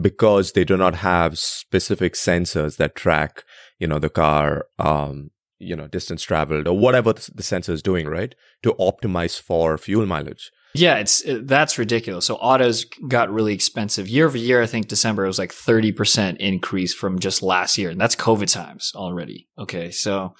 because 0.00 0.52
they 0.52 0.64
do 0.64 0.76
not 0.76 0.96
have 0.96 1.38
specific 1.38 2.14
sensors 2.14 2.76
that 2.76 2.94
track, 2.94 3.44
you 3.78 3.86
know, 3.86 3.98
the 3.98 4.08
car, 4.08 4.66
um, 4.78 5.30
you 5.58 5.74
know, 5.74 5.88
distance 5.88 6.22
traveled 6.22 6.68
or 6.68 6.78
whatever 6.78 7.12
the, 7.12 7.30
the 7.34 7.42
sensor 7.42 7.72
is 7.72 7.82
doing, 7.82 8.06
right? 8.06 8.34
To 8.62 8.74
optimize 8.74 9.40
for 9.40 9.76
fuel 9.76 10.06
mileage. 10.06 10.50
Yeah, 10.74 10.96
it's 10.96 11.22
it, 11.22 11.46
that's 11.46 11.78
ridiculous. 11.78 12.26
So 12.26 12.36
autos 12.36 12.84
got 13.08 13.32
really 13.32 13.54
expensive 13.54 14.08
year 14.08 14.26
over 14.26 14.36
year. 14.36 14.62
I 14.62 14.66
think 14.66 14.88
December 14.88 15.26
was 15.26 15.38
like 15.38 15.52
30% 15.52 16.36
increase 16.36 16.94
from 16.94 17.18
just 17.18 17.42
last 17.42 17.78
year. 17.78 17.90
And 17.90 18.00
that's 18.00 18.14
COVID 18.14 18.52
times 18.52 18.92
already. 18.94 19.48
Okay. 19.58 19.90
So 19.90 20.34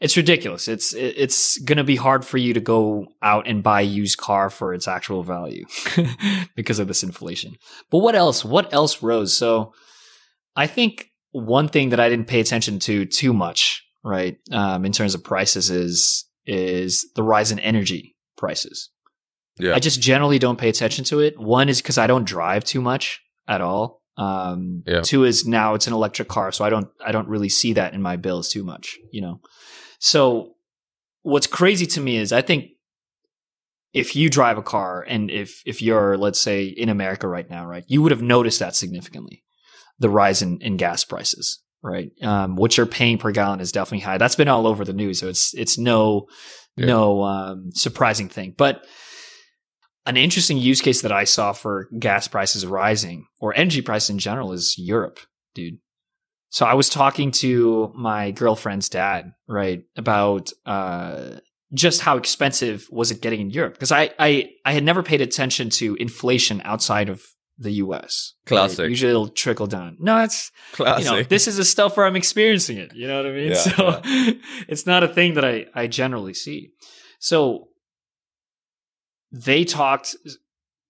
it's 0.00 0.16
ridiculous. 0.16 0.66
It's 0.68 0.94
it, 0.94 1.14
it's 1.16 1.58
going 1.58 1.78
to 1.78 1.84
be 1.84 1.96
hard 1.96 2.24
for 2.24 2.36
you 2.36 2.54
to 2.54 2.60
go 2.60 3.06
out 3.22 3.46
and 3.46 3.62
buy 3.62 3.82
a 3.82 3.84
used 3.84 4.18
car 4.18 4.50
for 4.50 4.74
its 4.74 4.88
actual 4.88 5.22
value 5.22 5.64
because 6.56 6.78
of 6.78 6.88
this 6.88 7.02
inflation. 7.02 7.54
But 7.90 7.98
what 7.98 8.14
else? 8.14 8.44
What 8.44 8.72
else 8.74 9.02
rose? 9.02 9.36
So 9.36 9.72
I 10.56 10.66
think 10.66 11.06
one 11.30 11.68
thing 11.68 11.90
that 11.90 12.00
I 12.00 12.08
didn't 12.08 12.26
pay 12.26 12.40
attention 12.40 12.78
to 12.80 13.06
too 13.06 13.32
much, 13.32 13.84
right, 14.04 14.36
um, 14.50 14.84
in 14.84 14.92
terms 14.92 15.14
of 15.14 15.24
prices 15.24 15.70
is 15.70 16.26
is 16.46 17.08
the 17.14 17.22
rise 17.22 17.52
in 17.52 17.60
energy 17.60 18.16
prices. 18.36 18.90
Yeah. 19.58 19.74
I 19.74 19.78
just 19.78 20.00
generally 20.00 20.38
don't 20.38 20.58
pay 20.58 20.68
attention 20.68 21.04
to 21.06 21.20
it. 21.20 21.38
One 21.38 21.68
is 21.68 21.82
because 21.82 21.98
I 21.98 22.06
don't 22.06 22.24
drive 22.24 22.64
too 22.64 22.80
much 22.80 23.20
at 23.46 23.60
all. 23.60 24.00
Um, 24.16 24.82
Yeah. 24.86 25.00
Two 25.02 25.24
is 25.24 25.46
now 25.46 25.74
it's 25.74 25.86
an 25.86 25.92
electric 25.92 26.28
car, 26.28 26.52
so 26.52 26.64
I 26.64 26.70
don't 26.70 26.88
I 27.04 27.12
don't 27.12 27.28
really 27.28 27.48
see 27.48 27.72
that 27.74 27.94
in 27.94 28.02
my 28.02 28.16
bills 28.16 28.48
too 28.50 28.62
much. 28.64 28.98
You 29.10 29.22
know, 29.22 29.40
so 29.98 30.54
what's 31.22 31.46
crazy 31.46 31.86
to 31.86 32.00
me 32.00 32.16
is 32.16 32.32
I 32.32 32.42
think 32.42 32.70
if 33.92 34.16
you 34.16 34.30
drive 34.30 34.58
a 34.58 34.62
car 34.62 35.04
and 35.06 35.30
if 35.30 35.62
if 35.66 35.82
you're 35.82 36.16
let's 36.16 36.40
say 36.40 36.64
in 36.64 36.88
America 36.88 37.28
right 37.28 37.48
now, 37.48 37.66
right, 37.66 37.84
you 37.88 38.02
would 38.02 38.12
have 38.12 38.22
noticed 38.22 38.58
that 38.60 38.74
significantly, 38.74 39.42
the 39.98 40.08
rise 40.10 40.42
in, 40.42 40.60
in 40.60 40.76
gas 40.76 41.04
prices, 41.04 41.62
right? 41.82 42.10
Um, 42.22 42.56
what 42.56 42.76
you're 42.76 42.86
paying 42.86 43.18
per 43.18 43.32
gallon 43.32 43.60
is 43.60 43.72
definitely 43.72 44.00
high. 44.04 44.18
That's 44.18 44.36
been 44.36 44.48
all 44.48 44.66
over 44.66 44.84
the 44.84 44.92
news, 44.94 45.20
so 45.20 45.28
it's 45.28 45.54
it's 45.54 45.78
no 45.78 46.26
Yeah. 46.76 46.86
no 46.86 47.22
um, 47.22 47.70
surprising 47.72 48.28
thing, 48.28 48.54
but 48.56 48.84
an 50.06 50.16
interesting 50.16 50.58
use 50.58 50.80
case 50.80 51.02
that 51.02 51.12
I 51.12 51.24
saw 51.24 51.52
for 51.52 51.88
gas 51.98 52.28
prices 52.28 52.66
rising 52.66 53.26
or 53.40 53.54
energy 53.54 53.82
prices 53.82 54.10
in 54.10 54.18
general 54.18 54.52
is 54.52 54.76
Europe, 54.76 55.20
dude. 55.54 55.78
So 56.50 56.66
I 56.66 56.74
was 56.74 56.90
talking 56.90 57.30
to 57.32 57.92
my 57.94 58.30
girlfriend's 58.30 58.88
dad, 58.88 59.32
right, 59.48 59.84
about 59.96 60.52
uh, 60.66 61.36
just 61.72 62.02
how 62.02 62.18
expensive 62.18 62.86
was 62.90 63.10
it 63.10 63.22
getting 63.22 63.40
in 63.40 63.50
Europe 63.50 63.74
because 63.74 63.92
I, 63.92 64.10
I 64.18 64.50
I 64.64 64.72
had 64.72 64.84
never 64.84 65.02
paid 65.02 65.20
attention 65.20 65.70
to 65.70 65.94
inflation 65.94 66.60
outside 66.64 67.08
of 67.08 67.22
the 67.56 67.72
U.S. 67.72 68.34
right? 68.50 68.56
Classic. 68.56 68.88
Usually 68.88 69.10
it'll 69.10 69.28
trickle 69.28 69.66
down. 69.66 69.96
No, 69.98 70.22
it's 70.22 70.50
Classic. 70.72 71.04
you 71.04 71.10
know 71.10 71.22
this 71.22 71.48
is 71.48 71.56
the 71.56 71.64
stuff 71.64 71.96
where 71.96 72.04
I'm 72.04 72.16
experiencing 72.16 72.76
it. 72.76 72.94
You 72.94 73.06
know 73.06 73.16
what 73.16 73.26
I 73.26 73.34
mean? 73.34 73.52
Yeah, 73.52 73.54
so 73.54 74.00
it's 74.68 74.84
not 74.84 75.02
a 75.02 75.08
thing 75.08 75.34
that 75.34 75.44
I 75.44 75.66
I 75.74 75.86
generally 75.86 76.34
see. 76.34 76.72
So 77.18 77.68
they 79.32 79.64
talked. 79.64 80.14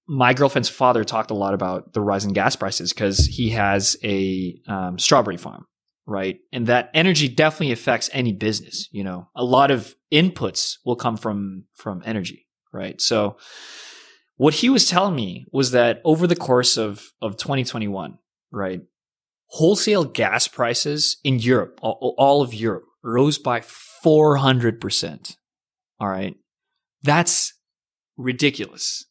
My 0.08 0.34
girlfriend's 0.34 0.68
father 0.68 1.04
talked 1.04 1.30
a 1.30 1.34
lot 1.34 1.54
about 1.54 1.92
the 1.92 2.00
rise 2.00 2.24
in 2.24 2.32
gas 2.32 2.56
prices 2.56 2.92
because 2.92 3.24
he 3.24 3.50
has 3.50 3.96
a 4.02 4.60
um, 4.66 4.98
strawberry 4.98 5.36
farm, 5.36 5.66
right? 6.06 6.38
And 6.52 6.66
that 6.66 6.90
energy 6.92 7.28
definitely 7.28 7.72
affects 7.72 8.10
any 8.12 8.32
business. 8.32 8.88
You 8.90 9.04
know, 9.04 9.28
a 9.36 9.44
lot 9.44 9.70
of 9.70 9.94
inputs 10.12 10.78
will 10.84 10.96
come 10.96 11.16
from 11.16 11.64
from 11.74 12.02
energy, 12.04 12.46
right? 12.72 13.00
So 13.00 13.36
what 14.36 14.54
he 14.54 14.68
was 14.68 14.88
telling 14.88 15.14
me 15.14 15.46
was 15.52 15.70
that 15.70 16.00
over 16.04 16.26
the 16.26 16.36
course 16.36 16.76
of 16.76 17.12
of 17.22 17.36
2021, 17.36 18.18
right, 18.50 18.80
wholesale 19.46 20.04
gas 20.04 20.48
prices 20.48 21.18
in 21.22 21.38
Europe, 21.38 21.78
all, 21.80 22.14
all 22.18 22.42
of 22.42 22.52
Europe, 22.52 22.84
rose 23.04 23.38
by 23.38 23.60
400 23.60 24.80
percent. 24.80 25.36
All 26.00 26.08
right, 26.08 26.34
that's 27.04 27.54
ridiculous. 28.16 29.04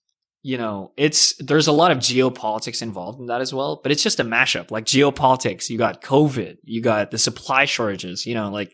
You 0.43 0.57
know, 0.57 0.91
it's 0.97 1.35
there's 1.37 1.67
a 1.67 1.71
lot 1.71 1.91
of 1.91 1.99
geopolitics 1.99 2.81
involved 2.81 3.19
in 3.19 3.27
that 3.27 3.41
as 3.41 3.53
well, 3.53 3.79
but 3.83 3.91
it's 3.91 4.01
just 4.01 4.19
a 4.19 4.23
mashup. 4.23 4.71
Like 4.71 4.85
geopolitics, 4.85 5.69
you 5.69 5.77
got 5.77 6.01
COVID, 6.01 6.55
you 6.63 6.81
got 6.81 7.11
the 7.11 7.19
supply 7.19 7.65
shortages, 7.65 8.25
you 8.25 8.33
know, 8.33 8.49
like 8.49 8.73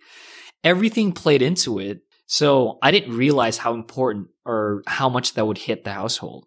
everything 0.64 1.12
played 1.12 1.42
into 1.42 1.78
it. 1.80 2.00
So 2.26 2.78
I 2.82 2.92
didn't 2.92 3.16
realize 3.18 3.58
how 3.58 3.74
important 3.74 4.28
or 4.46 4.82
how 4.88 5.10
much 5.10 5.34
that 5.34 5.46
would 5.46 5.58
hit 5.58 5.84
the 5.84 5.92
household. 5.94 6.46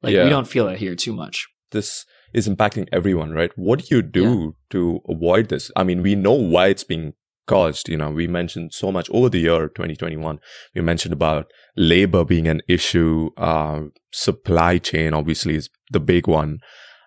Like 0.00 0.14
Yeah. 0.14 0.24
we 0.24 0.30
don't 0.30 0.46
feel 0.46 0.66
that 0.66 0.78
here 0.78 0.94
too 0.94 1.12
much. 1.12 1.46
this 1.72 2.04
is 2.34 2.48
impacting 2.48 2.86
everyone, 2.92 3.30
right? 3.32 3.50
What 3.56 3.80
do 3.80 3.94
you 3.94 4.00
do 4.02 4.54
to 4.70 5.00
avoid 5.08 5.48
this? 5.48 5.70
I 5.76 5.82
mean, 5.84 6.02
we 6.02 6.14
know 6.14 6.32
why 6.32 6.68
it's 6.68 6.84
being 6.84 7.12
caused. 7.46 7.88
You 7.88 7.96
know, 7.98 8.10
we 8.10 8.26
mentioned 8.26 8.72
so 8.72 8.90
much 8.92 9.08
over 9.10 9.28
the 9.28 9.38
year 9.40 9.68
2021. 9.68 10.38
We 10.74 10.80
mentioned 10.82 11.12
about 11.12 11.46
labor 11.76 12.24
being 12.24 12.48
an 12.48 12.62
issue. 12.68 13.30
Uh, 13.36 13.82
supply 14.12 14.78
chain 14.78 15.14
obviously 15.14 15.54
is 15.54 15.70
the 15.90 16.00
big 16.00 16.26
one 16.26 16.58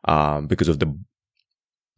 um, 0.05 0.47
because 0.47 0.67
of 0.67 0.79
the 0.79 0.97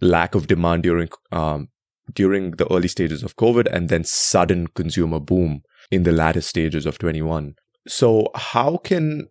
lack 0.02 0.36
of 0.36 0.48
demand 0.48 0.84
during 0.84 1.10
um, 1.32 1.70
during 2.14 2.52
the 2.52 2.72
early 2.72 2.88
stages 2.88 3.24
of 3.24 3.36
COVID, 3.36 3.68
and 3.72 3.90
then 3.90 4.04
sudden 4.04 4.68
consumer 4.68 5.20
boom 5.20 5.62
in 5.92 6.04
the 6.04 6.12
latter 6.12 6.42
stages 6.42 6.86
of 6.86 6.98
21. 6.98 7.56
So, 7.88 8.28
how 8.36 8.78
can 8.78 9.28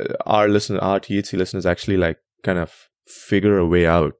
uh, 0.00 0.14
our 0.24 0.48
listeners, 0.48 0.80
our 0.80 1.00
THC 1.00 1.34
listeners, 1.34 1.66
actually 1.66 1.96
like 1.96 2.18
kind 2.42 2.58
of 2.58 2.88
figure 3.06 3.58
a 3.58 3.66
way 3.66 3.86
out? 3.86 4.14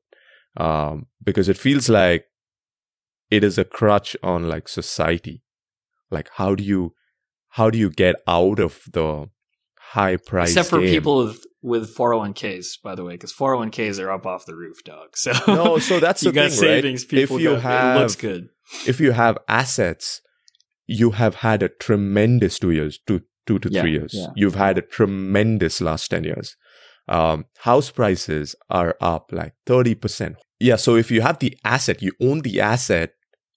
Um, 0.56 1.06
because 1.22 1.48
it 1.48 1.58
feels 1.58 1.88
like 1.88 2.24
it 3.30 3.44
is 3.44 3.58
a 3.58 3.64
crutch 3.64 4.16
on 4.22 4.48
like 4.48 4.68
society. 4.68 5.42
Like, 6.10 6.30
how 6.34 6.54
do 6.54 6.62
you, 6.62 6.94
how 7.56 7.70
do 7.70 7.78
you 7.78 7.90
get 7.90 8.16
out 8.26 8.58
of 8.60 8.72
the 8.92 9.28
high 9.94 10.16
price? 10.16 10.50
Except 10.50 10.68
for 10.70 10.80
game? 10.80 10.90
people 10.90 11.16
with 11.24 11.44
with 11.62 11.96
401ks, 11.96 12.66
by 12.82 12.94
the 12.94 13.02
way, 13.04 13.14
because 13.14 13.32
401ks 13.32 13.98
are 14.02 14.10
up 14.12 14.24
off 14.26 14.46
the 14.46 14.54
roof, 14.54 14.78
dog. 14.84 15.16
So 15.16 15.32
No, 15.48 15.78
so 15.78 15.98
that's 16.00 16.22
you 16.24 16.30
the 16.30 16.34
got 16.40 16.50
thing, 16.50 16.60
right? 16.60 16.68
savings. 16.82 17.04
People 17.04 17.36
If 17.36 17.42
you 17.42 17.50
got- 17.54 17.62
have- 17.62 17.96
it 17.96 18.00
looks 18.00 18.16
good. 18.16 18.48
if 18.86 19.00
you 19.00 19.12
have 19.12 19.36
assets, 19.48 20.20
you 20.86 21.10
have 21.12 21.36
had 21.36 21.62
a 21.62 21.68
tremendous 21.68 22.58
two 22.58 22.70
years, 22.70 22.98
two 23.06 23.22
two 23.46 23.58
to 23.60 23.68
Yeah, 23.70 23.80
three 23.82 23.92
years. 23.92 24.12
yeah. 24.14 24.28
You've 24.36 24.54
had 24.66 24.76
a 24.78 24.82
tremendous 24.82 25.80
last 25.80 26.08
ten 26.12 26.24
years. 26.24 26.56
Um, 27.08 27.46
house 27.58 27.90
prices 27.90 28.54
are 28.70 28.96
up 29.00 29.30
like 29.32 29.54
thirty 29.66 29.94
percent. 29.94 30.36
Yeah, 30.58 30.76
so 30.76 30.96
if 30.96 31.10
you 31.10 31.20
have 31.22 31.38
the 31.38 31.56
asset, 31.64 32.02
you 32.02 32.12
own 32.20 32.40
the 32.40 32.60
asset. 32.60 33.10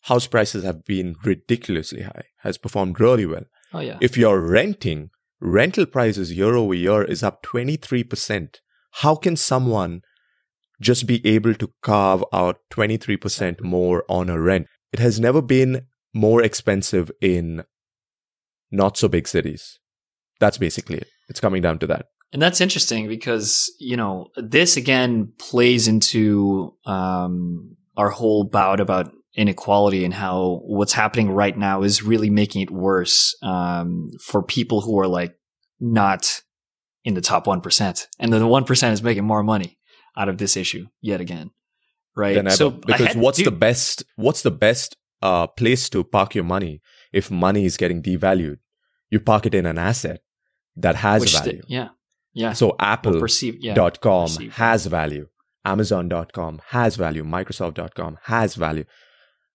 House 0.03 0.27
prices 0.27 0.63
have 0.63 0.85
been 0.85 1.15
ridiculously 1.23 2.03
high. 2.03 2.25
Has 2.43 2.57
performed 2.57 2.99
really 2.99 3.25
well. 3.25 3.45
Oh 3.73 3.79
yeah. 3.79 3.97
If 4.01 4.17
you're 4.17 4.39
renting, 4.39 5.09
rental 5.39 5.85
prices 5.85 6.33
year 6.33 6.55
over 6.55 6.73
year 6.73 7.03
is 7.03 7.23
up 7.23 7.43
23%. 7.43 8.55
How 8.91 9.15
can 9.15 9.35
someone 9.35 10.01
just 10.81 11.05
be 11.05 11.25
able 11.25 11.53
to 11.55 11.71
carve 11.81 12.23
out 12.33 12.57
23% 12.71 13.61
more 13.61 14.03
on 14.09 14.29
a 14.29 14.39
rent? 14.39 14.67
It 14.91 14.99
has 14.99 15.19
never 15.19 15.41
been 15.41 15.87
more 16.13 16.41
expensive 16.41 17.11
in 17.21 17.63
not 18.71 18.97
so 18.97 19.07
big 19.07 19.27
cities. 19.27 19.79
That's 20.39 20.57
basically 20.57 20.97
it. 20.97 21.07
It's 21.27 21.39
coming 21.39 21.61
down 21.61 21.79
to 21.79 21.87
that. 21.87 22.07
And 22.31 22.41
that's 22.41 22.61
interesting 22.61 23.07
because, 23.07 23.71
you 23.79 23.97
know, 23.97 24.27
this 24.35 24.77
again 24.77 25.33
plays 25.39 25.87
into 25.87 26.75
um, 26.85 27.71
our 27.97 28.09
whole 28.09 28.43
bout 28.43 28.79
about 28.79 29.11
inequality 29.39 30.03
and 30.05 30.13
how 30.13 30.59
what's 30.65 30.93
happening 30.93 31.31
right 31.31 31.57
now 31.57 31.81
is 31.83 32.03
really 32.03 32.29
making 32.29 32.61
it 32.61 32.69
worse 32.69 33.35
um, 33.41 34.09
for 34.29 34.43
people 34.43 34.81
who 34.81 34.99
are 34.99 35.07
like 35.07 35.33
not 35.79 36.41
in 37.05 37.13
the 37.13 37.21
top 37.21 37.45
1%. 37.45 38.07
And 38.19 38.33
the 38.33 38.39
1% 38.39 38.91
is 38.91 39.01
making 39.01 39.23
more 39.23 39.43
money 39.43 39.77
out 40.17 40.27
of 40.29 40.37
this 40.37 40.57
issue 40.57 40.87
yet 41.01 41.21
again. 41.21 41.51
Right. 42.17 42.51
So 42.51 42.69
because 42.71 43.07
had- 43.07 43.17
what's 43.17 43.41
the 43.41 43.51
best 43.67 44.03
what's 44.17 44.41
the 44.41 44.51
best 44.51 44.97
uh, 45.21 45.47
place 45.47 45.89
to 45.89 46.03
park 46.03 46.35
your 46.35 46.43
money 46.43 46.81
if 47.13 47.31
money 47.31 47.63
is 47.63 47.77
getting 47.77 48.01
devalued? 48.03 48.57
You 49.09 49.19
park 49.21 49.45
it 49.45 49.55
in 49.55 49.65
an 49.65 49.77
asset 49.77 50.19
that 50.75 50.95
has 50.97 51.21
which 51.21 51.33
the- 51.33 51.39
value. 51.39 51.61
yeah. 51.67 51.89
Yeah. 52.33 52.53
So 52.53 52.75
Apple 52.79 53.19
perceive- 53.19 53.57
yeah, 53.61 53.73
dot 53.73 54.01
com 54.01 54.29
has 54.51 54.85
value. 54.87 55.27
Amazon.com 55.65 56.61
has 56.75 56.95
value. 56.95 57.23
Microsoft.com 57.23 58.17
has 58.23 58.55
value. 58.55 58.85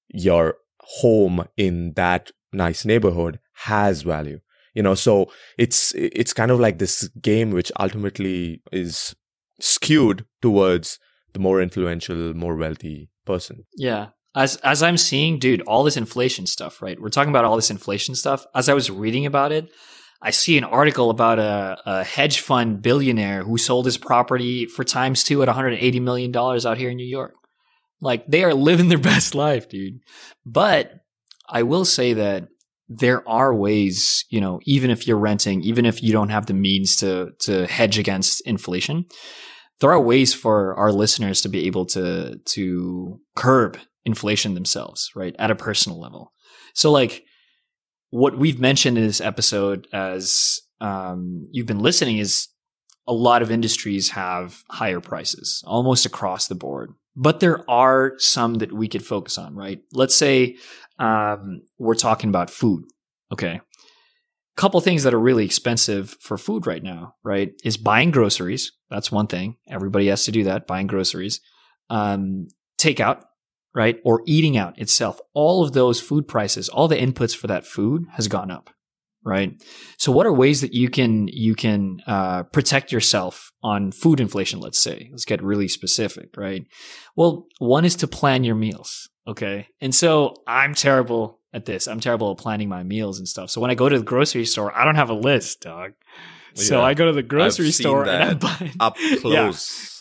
Your 0.09 0.57
home 0.81 1.47
in 1.57 1.93
that 1.95 2.31
nice 2.53 2.85
neighborhood 2.85 3.41
has 3.55 4.03
value. 4.03 4.41
You 4.75 4.83
know, 4.83 4.95
so 4.95 5.31
it's 5.57 5.93
it's 5.95 6.33
kind 6.33 6.51
of 6.51 6.59
like 6.59 6.79
this 6.79 7.09
game 7.21 7.51
which 7.51 7.71
ultimately 7.79 8.61
is 8.73 9.15
skewed 9.61 10.27
towards 10.43 10.99
the 11.33 11.39
more 11.39 11.63
influential, 11.63 12.35
more 12.35 12.57
wealthy 12.57 13.11
person. 13.25 13.65
Yeah. 13.77 14.09
As 14.35 14.57
as 14.57 14.83
I'm 14.83 14.97
seeing, 14.97 15.39
dude, 15.39 15.63
all 15.63 15.85
this 15.85 15.97
inflation 15.97 16.47
stuff, 16.47 16.83
right? 16.83 17.01
We're 17.01 17.09
talking 17.09 17.31
about 17.31 17.45
all 17.45 17.55
this 17.55 17.71
inflation 17.71 18.17
stuff. 18.17 18.47
As 18.55 18.69
I 18.69 18.75
was 18.75 18.91
reading 18.91 19.27
about 19.27 19.53
it, 19.53 19.71
I 20.21 20.31
see 20.31 20.59
an 20.59 20.65
article 20.65 21.11
about 21.11 21.39
a, 21.39 21.79
a 21.87 22.03
hedge 22.03 22.41
fund 22.41 22.83
billionaire 22.83 23.45
who 23.45 23.59
sold 23.59 23.85
his 23.85 23.97
property 23.99 24.67
for 24.67 24.83
times 24.83 25.23
two 25.23 25.41
at 25.43 25.49
180 25.49 26.01
million 26.01 26.33
dollars 26.33 26.67
out 26.67 26.79
here 26.79 26.91
in 26.91 26.97
New 26.97 27.07
York. 27.07 27.35
Like 28.05 28.27
they 28.27 28.45
are 28.45 28.55
living 28.55 28.89
their 28.89 28.99
best 29.13 29.35
life, 29.35 29.69
dude. 29.69 30.01
But 30.47 30.93
I 31.49 31.63
will 31.63 31.85
say 31.85 32.13
that 32.13 32.49
there 32.89 33.27
are 33.29 33.55
ways, 33.55 34.25
you 34.29 34.41
know, 34.41 34.61
even 34.65 34.91
if 34.91 35.07
you're 35.07 35.19
renting, 35.19 35.63
even 35.63 35.87
if 35.87 36.03
you 36.03 36.13
don't 36.13 36.29
have 36.29 36.47
the 36.47 36.55
means 36.55 36.97
to 36.99 37.33
to 37.41 37.67
hedge 37.67 37.99
against 37.99 38.47
inflation, 38.47 39.07
there 39.81 39.91
are 39.91 40.01
ways 40.01 40.35
for 40.35 40.75
our 40.77 40.93
listeners 40.93 41.41
to 41.43 41.49
be 41.49 41.67
able 41.67 41.87
to 41.87 42.39
to 42.45 43.21
curb 43.35 43.79
inflation 44.05 44.55
themselves, 44.55 45.11
right, 45.17 45.35
at 45.39 45.51
a 45.51 45.57
personal 45.57 45.99
level. 45.99 46.33
So, 46.75 46.93
like, 46.93 47.25
what 48.11 48.39
we've 48.39 48.61
mentioned 48.61 48.99
in 48.99 49.07
this 49.07 49.21
episode, 49.21 49.89
as 49.93 50.61
um, 50.81 51.45
you've 51.51 51.67
been 51.67 51.81
listening, 51.81 52.19
is 52.19 52.49
a 53.07 53.13
lot 53.13 53.43
of 53.43 53.51
industries 53.51 54.11
have 54.11 54.63
higher 54.71 55.01
prices 55.01 55.63
almost 55.67 56.07
across 56.07 56.47
the 56.47 56.55
board. 56.55 56.93
But 57.17 57.41
there 57.41 57.69
are 57.71 58.15
some 58.19 58.55
that 58.55 58.73
we 58.73 58.89
could 58.89 59.05
focus 59.05 59.39
on, 59.39 59.55
right? 59.55 59.81
Let's 59.93 60.15
say 60.15 60.57
um, 60.99 61.63
we're 61.79 61.95
talking 61.95 62.29
about 62.29 62.51
food. 62.51 62.85
Okay. 63.33 63.61
A 63.61 63.61
Couple 64.57 64.81
things 64.81 65.03
that 65.05 65.15
are 65.15 65.21
really 65.21 65.45
expensive 65.45 66.17
for 66.21 66.37
food 66.37 66.67
right 66.67 66.83
now, 66.83 67.15
right? 67.23 67.53
Is 67.65 67.77
buying 67.77 68.11
groceries. 68.11 68.73
That's 68.91 69.13
one 69.13 69.27
thing. 69.27 69.57
Everybody 69.69 70.09
has 70.09 70.25
to 70.25 70.33
do 70.33 70.45
that, 70.45 70.67
buying 70.67 70.87
groceries. 70.87 71.41
Um, 71.91 72.49
takeout, 72.79 73.23
right? 73.75 74.01
Or 74.05 74.23
eating 74.27 74.57
out 74.57 74.79
itself. 74.79 75.21
All 75.35 75.65
of 75.65 75.73
those 75.73 76.01
food 76.01 76.27
prices, 76.29 76.69
all 76.69 76.89
the 76.89 76.97
inputs 76.97 77.37
for 77.37 77.47
that 77.49 77.67
food 77.67 78.07
has 78.13 78.29
gone 78.29 78.51
up, 78.51 78.71
right? 79.25 79.53
So 79.99 80.13
what 80.13 80.27
are 80.27 80.33
ways 80.33 80.61
that 80.61 80.75
you 80.75 80.89
can, 80.91 81.29
you 81.29 81.55
can, 81.55 82.01
uh, 82.07 82.43
protect 82.45 82.93
yourself 82.93 83.51
on 83.63 83.91
food 83.93 84.21
inflation? 84.21 84.61
Let's 84.61 84.79
say, 84.81 85.09
let's 85.11 85.25
get 85.25 85.43
really 85.43 85.69
specific, 85.69 86.37
right? 86.37 86.67
Well, 87.17 87.47
one 87.59 87.85
is 87.85 87.97
to 87.97 88.07
plan 88.07 88.45
your 88.45 88.55
meals. 88.55 89.09
Okay. 89.27 89.69
And 89.81 89.95
so 89.95 90.35
I'm 90.47 90.75
terrible 90.75 91.41
at 91.53 91.65
this. 91.65 91.87
I'm 91.89 92.01
terrible 92.01 92.33
at 92.33 92.39
planning 92.39 92.69
my 92.69 92.83
meals 92.83 93.19
and 93.19 93.27
stuff. 93.27 93.49
So 93.51 93.61
when 93.61 93.71
I 93.71 93.75
go 93.75 93.89
to 93.89 93.99
the 93.99 94.05
grocery 94.05 94.45
store, 94.45 94.77
I 94.77 94.85
don't 94.85 94.97
have 94.97 95.11
a 95.11 95.15
list, 95.15 95.61
dog. 95.63 95.93
So 96.55 96.79
Yeah. 96.79 96.85
I 96.85 96.95
go 96.95 97.07
to 97.07 97.13
the 97.13 97.23
grocery 97.23 97.71
store 97.73 98.05
and 98.07 98.23
I 98.23 98.35
buy 98.35 98.73
Up 98.79 98.97
Yeah. 99.25 99.53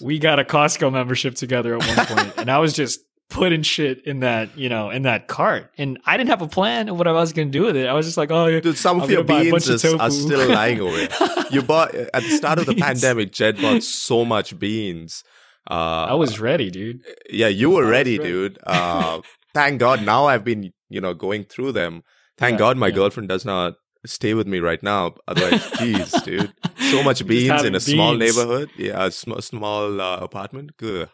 we 0.02 0.20
got 0.20 0.40
a 0.40 0.44
Costco 0.44 0.92
membership 0.92 1.36
together 1.36 1.76
at 1.76 1.88
one 1.88 2.06
point, 2.06 2.34
and 2.38 2.52
I 2.52 2.60
was 2.60 2.74
just 2.74 3.00
putting 3.34 3.63
shit 3.63 4.06
in 4.06 4.19
that, 4.22 4.56
you 4.58 4.69
know, 4.69 4.89
in 4.91 5.02
that 5.04 5.28
cart, 5.28 5.72
and 5.78 6.00
I 6.06 6.15
didn't 6.17 6.30
have 6.30 6.41
a 6.41 6.48
plan 6.48 6.88
of 6.88 6.98
what 6.98 7.08
I 7.08 7.12
was 7.12 7.34
going 7.34 7.52
to 7.52 7.58
do 7.60 7.65
with 7.65 7.76
it. 7.76 7.88
I 7.88 7.93
was 7.93 8.06
just 8.06 8.15
like, 8.17 8.32
oh, 8.32 8.60
Dude, 8.62 8.78
some 8.78 8.98
I'm 8.98 9.04
of 9.04 9.10
your 9.12 9.24
gonna 9.24 9.39
buy 9.39 9.48
a 9.48 9.52
bunch 9.52 9.65
beans 9.67 9.84
of 9.84 9.93
is, 9.96 10.00
are 10.00 10.12
still 10.12 10.48
lying 10.50 10.80
away. 10.80 11.10
You 11.52 11.62
bought 11.62 11.93
at 11.93 12.24
the 12.24 12.30
start 12.38 12.58
of 12.60 12.65
the 12.65 12.74
Beans. 12.74 12.86
pandemic. 12.86 13.32
Jed 13.32 13.62
bought 13.62 13.84
so 13.84 14.26
much 14.26 14.58
beans. 14.58 15.24
Uh, 15.69 16.08
I 16.10 16.13
was 16.15 16.39
ready, 16.39 16.72
dude. 16.72 17.02
yeah, 17.30 17.48
you 17.48 17.69
were 17.69 17.86
ready, 17.88 18.17
ready. 18.17 18.30
dude. 18.32 18.58
Uh, 18.65 19.22
thank 19.54 19.80
God. 19.80 20.04
Now 20.04 20.26
I've 20.26 20.43
been, 20.43 20.72
you 20.89 21.00
know, 21.02 21.13
going 21.13 21.43
through 21.43 21.74
them. 21.74 22.02
Thank 22.38 22.54
Yeah, 22.54 22.58
God 22.60 22.78
my 22.78 22.88
yeah. 22.88 22.96
girlfriend 22.96 23.30
does 23.30 23.46
not 23.46 23.76
stay 24.06 24.34
with 24.34 24.48
me 24.48 24.60
right 24.60 24.82
now. 24.82 25.13
Otherwise, 25.28 25.62
jeez, 25.80 26.24
dude, 26.24 26.52
so 26.91 27.04
much 27.04 27.26
beans 27.28 27.63
in 27.63 27.76
a 27.76 27.80
small 27.80 28.15
neighborhood. 28.15 28.69
Yeah, 28.78 29.06
a 29.06 29.12
sm- 29.12 29.39
small 29.39 30.02
uh, 30.02 30.17
apartment. 30.17 30.76
Good. 30.78 31.10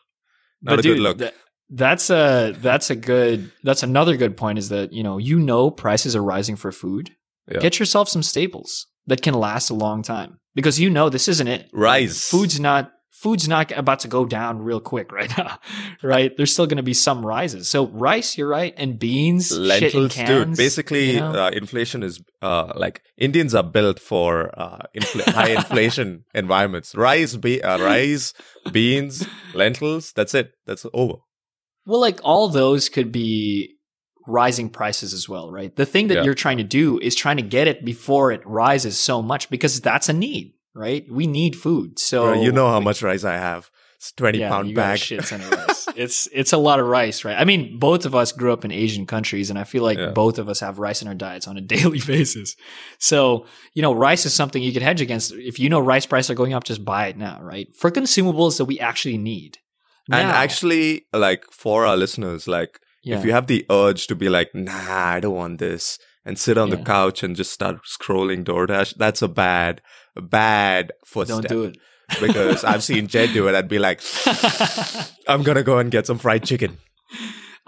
Not 0.62 0.72
But 0.72 0.80
a 0.80 0.82
dude, 0.84 0.98
good 0.98 1.04
look. 1.04 1.34
That's 1.70 2.10
a 2.10 2.56
that's 2.60 2.90
a 2.90 2.96
good 2.96 3.52
that's 3.64 3.84
another 3.84 4.18
good 4.18 4.36
point 4.36 4.58
is 4.58 4.70
that 4.70 4.92
you 4.92 5.04
know 5.04 5.18
you 5.18 5.40
know 5.40 5.70
prices 5.70 6.16
are 6.16 6.24
rising 6.24 6.56
for 6.56 6.72
food. 6.72 7.12
Yeah. 7.48 7.60
Get 7.60 7.80
yourself 7.80 8.10
some 8.10 8.24
staples 8.24 8.88
that 9.08 9.22
can 9.22 9.34
last 9.34 9.70
a 9.70 9.74
long 9.74 10.04
time 10.04 10.40
because 10.56 10.80
you 10.80 10.90
know 10.90 11.10
this 11.10 11.28
isn't 11.28 11.48
it. 11.48 11.70
Rice. 11.74 12.30
Food's 12.30 12.60
not 12.60 12.92
food's 13.12 13.50
not 13.50 13.72
about 13.78 14.00
to 14.00 14.08
go 14.08 14.26
down 14.26 14.62
real 14.62 14.80
quick 14.80 15.12
right 15.20 15.36
now, 15.38 15.60
right? 16.02 16.36
There's 16.36 16.54
still 16.54 16.68
going 16.68 16.78
to 16.78 16.84
be 16.84 16.94
some 16.94 17.26
rises. 17.26 17.70
So 17.70 17.88
rice, 17.88 18.38
you're 18.38 18.48
right, 18.48 18.74
and 18.78 18.98
beans, 18.98 19.52
lentils, 19.52 20.14
cans, 20.14 20.30
dude. 20.30 20.58
Basically, 20.58 21.12
you 21.12 21.20
know? 21.20 21.34
uh, 21.34 21.50
inflation 21.52 22.02
is 22.02 22.22
uh, 22.42 22.72
like 22.76 23.02
Indians 23.18 23.54
are 23.54 23.64
built 23.64 24.00
for 24.00 24.52
uh, 24.58 24.80
infl- 24.96 25.34
high 25.34 25.50
inflation 25.60 26.26
environments. 26.34 26.96
Rice, 26.96 27.36
be- 27.36 27.62
uh, 27.62 27.78
rice, 27.80 28.34
beans, 28.72 29.28
lentils. 29.54 30.14
That's 30.14 30.34
it. 30.34 30.54
That's 30.66 30.86
over. 30.94 31.16
Well, 31.90 32.00
like 32.00 32.20
all 32.24 32.48
those 32.50 32.88
could 32.90 33.12
be 33.12 33.76
rising 34.28 34.70
prices 34.70 35.12
as 35.14 35.28
well, 35.28 35.52
right? 35.52 35.76
The 35.76 35.86
thing 35.88 36.08
that 36.10 36.16
Yeah. 36.18 36.24
you're 36.24 36.36
trying 36.46 36.58
to 36.60 36.64
do 36.64 37.00
is 37.00 37.16
trying 37.16 37.38
to 37.38 37.44
get 37.58 37.68
it 37.68 37.84
before 37.84 38.32
it 38.32 38.42
rises 38.46 39.00
so 39.00 39.22
much 39.24 39.50
because 39.50 39.82
that's 39.82 40.08
a 40.08 40.14
need, 40.14 40.54
right? 40.76 41.04
We 41.12 41.26
need 41.26 41.56
food. 41.56 41.98
So 41.98 42.18
Bro, 42.26 42.44
you 42.44 42.52
know 42.52 42.68
how 42.70 42.80
much 42.80 43.02
rice 43.02 43.24
I 43.24 43.34
have. 43.38 43.72
It's 43.98 44.12
twenty 44.14 44.38
yeah, 44.40 44.50
pound 44.50 44.70
you 44.70 44.76
got 44.76 44.82
a 44.84 44.94
bag. 44.94 45.00
shit 45.00 45.26
ton 45.26 45.42
of 45.42 45.52
rice. 45.68 45.88
it's 45.96 46.30
it's 46.32 46.54
a 46.54 46.58
lot 46.58 46.80
of 46.80 46.86
rice, 46.86 47.26
right? 47.26 47.36
I 47.38 47.44
mean, 47.44 47.80
both 47.80 48.06
of 48.06 48.14
us 48.16 48.32
grew 48.32 48.54
up 48.54 48.64
in 48.64 48.72
Asian 48.72 49.06
countries, 49.06 49.50
and 49.50 49.60
I 49.60 49.66
feel 49.66 49.84
like 49.84 49.98
Yeah. 49.98 50.12
both 50.12 50.38
of 50.40 50.48
us 50.48 50.60
have 50.62 50.80
rice 50.80 51.02
in 51.02 51.08
our 51.10 51.16
diets 51.16 51.48
on 51.50 51.58
a 51.58 51.62
daily 51.76 52.00
basis. 52.08 52.56
So 53.00 53.46
you 53.74 53.82
know, 53.82 53.94
rice 53.94 54.26
is 54.26 54.34
something 54.34 54.62
you 54.64 54.72
can 54.72 54.84
hedge 54.84 55.02
against. 55.02 55.34
If 55.34 55.60
you 55.60 55.68
know 55.70 55.80
rice 55.82 56.06
prices 56.06 56.30
are 56.30 56.36
going 56.36 56.54
up, 56.54 56.64
just 56.64 56.86
buy 56.86 57.08
it 57.08 57.18
now, 57.18 57.40
right? 57.42 57.68
For 57.76 57.90
consumables 57.92 58.58
that 58.58 58.66
we 58.66 58.80
actually 58.80 59.18
need. 59.18 59.58
And 60.12 60.30
Now- 60.30 60.36
actually, 60.36 61.06
like 61.14 61.46
for 61.52 61.86
our 61.86 61.98
listeners, 61.98 62.48
like 62.48 62.80
yeah. 63.04 63.18
if 63.20 63.26
you 63.26 63.32
have 63.32 63.48
the 63.48 63.66
urge 63.70 64.08
to 64.08 64.16
be 64.16 64.30
like, 64.30 64.54
nah, 64.56 64.74
I 65.16 65.20
don't 65.20 65.36
want 65.36 65.60
this, 65.60 66.00
and 66.26 66.38
sit 66.38 66.58
on 66.58 66.70
the 66.70 66.78
couch 66.78 67.24
and 67.24 67.36
just 67.36 67.52
start 67.54 67.78
scrolling 67.86 68.44
DoorDash, 68.44 68.96
that's 68.98 69.22
a 69.22 69.28
bad, 69.28 69.82
bad 70.16 70.92
footstep. 71.06 71.44
don't 71.44 71.48
do 71.50 71.64
it. 71.66 71.78
because 72.20 72.64
I've 72.64 72.84
seen 72.84 73.08
Jed 73.08 73.34
do 73.34 73.48
it. 73.48 73.56
I'd 73.56 73.68
be 73.68 73.78
like, 73.80 74.02
I'm 75.28 75.44
gonna 75.44 75.64
go 75.64 75.78
and 75.78 75.92
get 75.92 76.08
some 76.08 76.18
fried 76.18 76.44
chicken. 76.44 76.78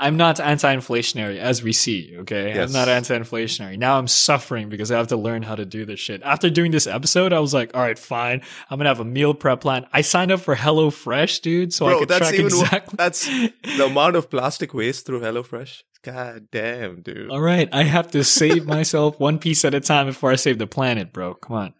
I'm 0.01 0.17
not 0.17 0.39
anti-inflationary, 0.39 1.37
as 1.37 1.61
we 1.63 1.71
see. 1.73 2.15
Okay, 2.19 2.53
Yes. 2.55 2.69
I'm 2.69 2.73
not 2.73 2.89
anti-inflationary. 2.89 3.77
Now 3.77 3.97
I'm 3.97 4.07
suffering 4.07 4.67
because 4.69 4.91
I 4.91 4.97
have 4.97 5.07
to 5.09 5.17
learn 5.17 5.43
how 5.43 5.55
to 5.55 5.65
do 5.65 5.85
this 5.85 5.99
shit. 5.99 6.21
After 6.23 6.49
doing 6.49 6.71
this 6.71 6.87
episode, 6.87 7.31
I 7.33 7.39
was 7.39 7.53
like, 7.53 7.71
"All 7.75 7.81
right, 7.81 7.97
fine. 7.99 8.41
I'm 8.69 8.77
gonna 8.79 8.89
have 8.89 8.99
a 8.99 9.05
meal 9.05 9.33
prep 9.33 9.61
plan." 9.61 9.85
I 9.93 10.01
signed 10.01 10.31
up 10.31 10.39
for 10.41 10.55
HelloFresh, 10.55 11.41
dude, 11.41 11.73
so 11.73 11.85
I 11.85 11.89
Bro, 11.91 11.99
could 11.99 12.09
that's 12.09 12.27
track 12.29 12.39
exactly. 12.39 12.95
that's 12.97 13.25
the 13.27 13.85
amount 13.85 14.15
of 14.15 14.29
plastic 14.29 14.73
waste 14.73 15.05
through 15.05 15.21
HelloFresh. 15.21 15.83
God 16.03 16.47
damn, 16.51 17.01
dude. 17.01 17.29
All 17.29 17.39
right, 17.41 17.69
I 17.71 17.83
have 17.83 18.09
to 18.11 18.23
save 18.23 18.65
myself 18.65 19.19
one 19.19 19.37
piece 19.37 19.63
at 19.63 19.75
a 19.75 19.79
time 19.79 20.07
before 20.07 20.31
I 20.31 20.35
save 20.35 20.57
the 20.57 20.65
planet, 20.67 21.13
bro. 21.13 21.35
Come 21.35 21.55
on. 21.55 21.73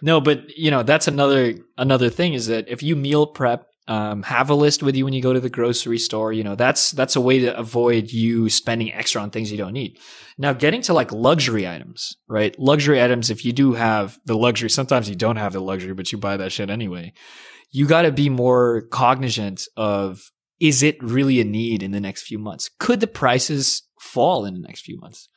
No, 0.00 0.20
but 0.20 0.56
you 0.56 0.70
know 0.70 0.82
that's 0.84 1.08
another 1.08 1.54
another 1.76 2.10
thing 2.10 2.34
is 2.34 2.46
that 2.46 2.68
if 2.68 2.82
you 2.82 2.94
meal 2.94 3.26
prep, 3.26 3.66
um, 3.88 4.22
have 4.24 4.50
a 4.50 4.54
list 4.54 4.82
with 4.82 4.96
you 4.96 5.04
when 5.04 5.14
you 5.14 5.22
go 5.22 5.32
to 5.32 5.40
the 5.40 5.50
grocery 5.50 5.98
store. 5.98 6.32
You 6.32 6.44
know 6.44 6.54
that's 6.54 6.90
that's 6.90 7.16
a 7.16 7.20
way 7.20 7.40
to 7.40 7.56
avoid 7.56 8.10
you 8.10 8.48
spending 8.48 8.92
extra 8.92 9.22
on 9.22 9.30
things 9.30 9.50
you 9.50 9.58
don't 9.58 9.72
need. 9.72 9.98
Now, 10.38 10.52
getting 10.52 10.82
to 10.82 10.92
like 10.92 11.12
luxury 11.12 11.66
items, 11.66 12.16
right? 12.28 12.58
Luxury 12.58 13.02
items. 13.02 13.30
If 13.30 13.44
you 13.44 13.52
do 13.52 13.72
have 13.74 14.18
the 14.26 14.36
luxury, 14.36 14.70
sometimes 14.70 15.08
you 15.08 15.14
don't 15.14 15.36
have 15.36 15.52
the 15.52 15.60
luxury, 15.60 15.94
but 15.94 16.12
you 16.12 16.18
buy 16.18 16.36
that 16.36 16.52
shit 16.52 16.70
anyway. 16.70 17.12
You 17.70 17.86
got 17.86 18.02
to 18.02 18.12
be 18.12 18.28
more 18.28 18.82
cognizant 18.90 19.66
of 19.76 20.30
is 20.60 20.82
it 20.82 21.02
really 21.02 21.40
a 21.40 21.44
need 21.44 21.82
in 21.82 21.90
the 21.90 22.00
next 22.00 22.22
few 22.22 22.38
months? 22.38 22.70
Could 22.78 23.00
the 23.00 23.06
prices 23.06 23.82
fall 24.00 24.44
in 24.44 24.54
the 24.54 24.60
next 24.60 24.82
few 24.82 24.98
months? 24.98 25.28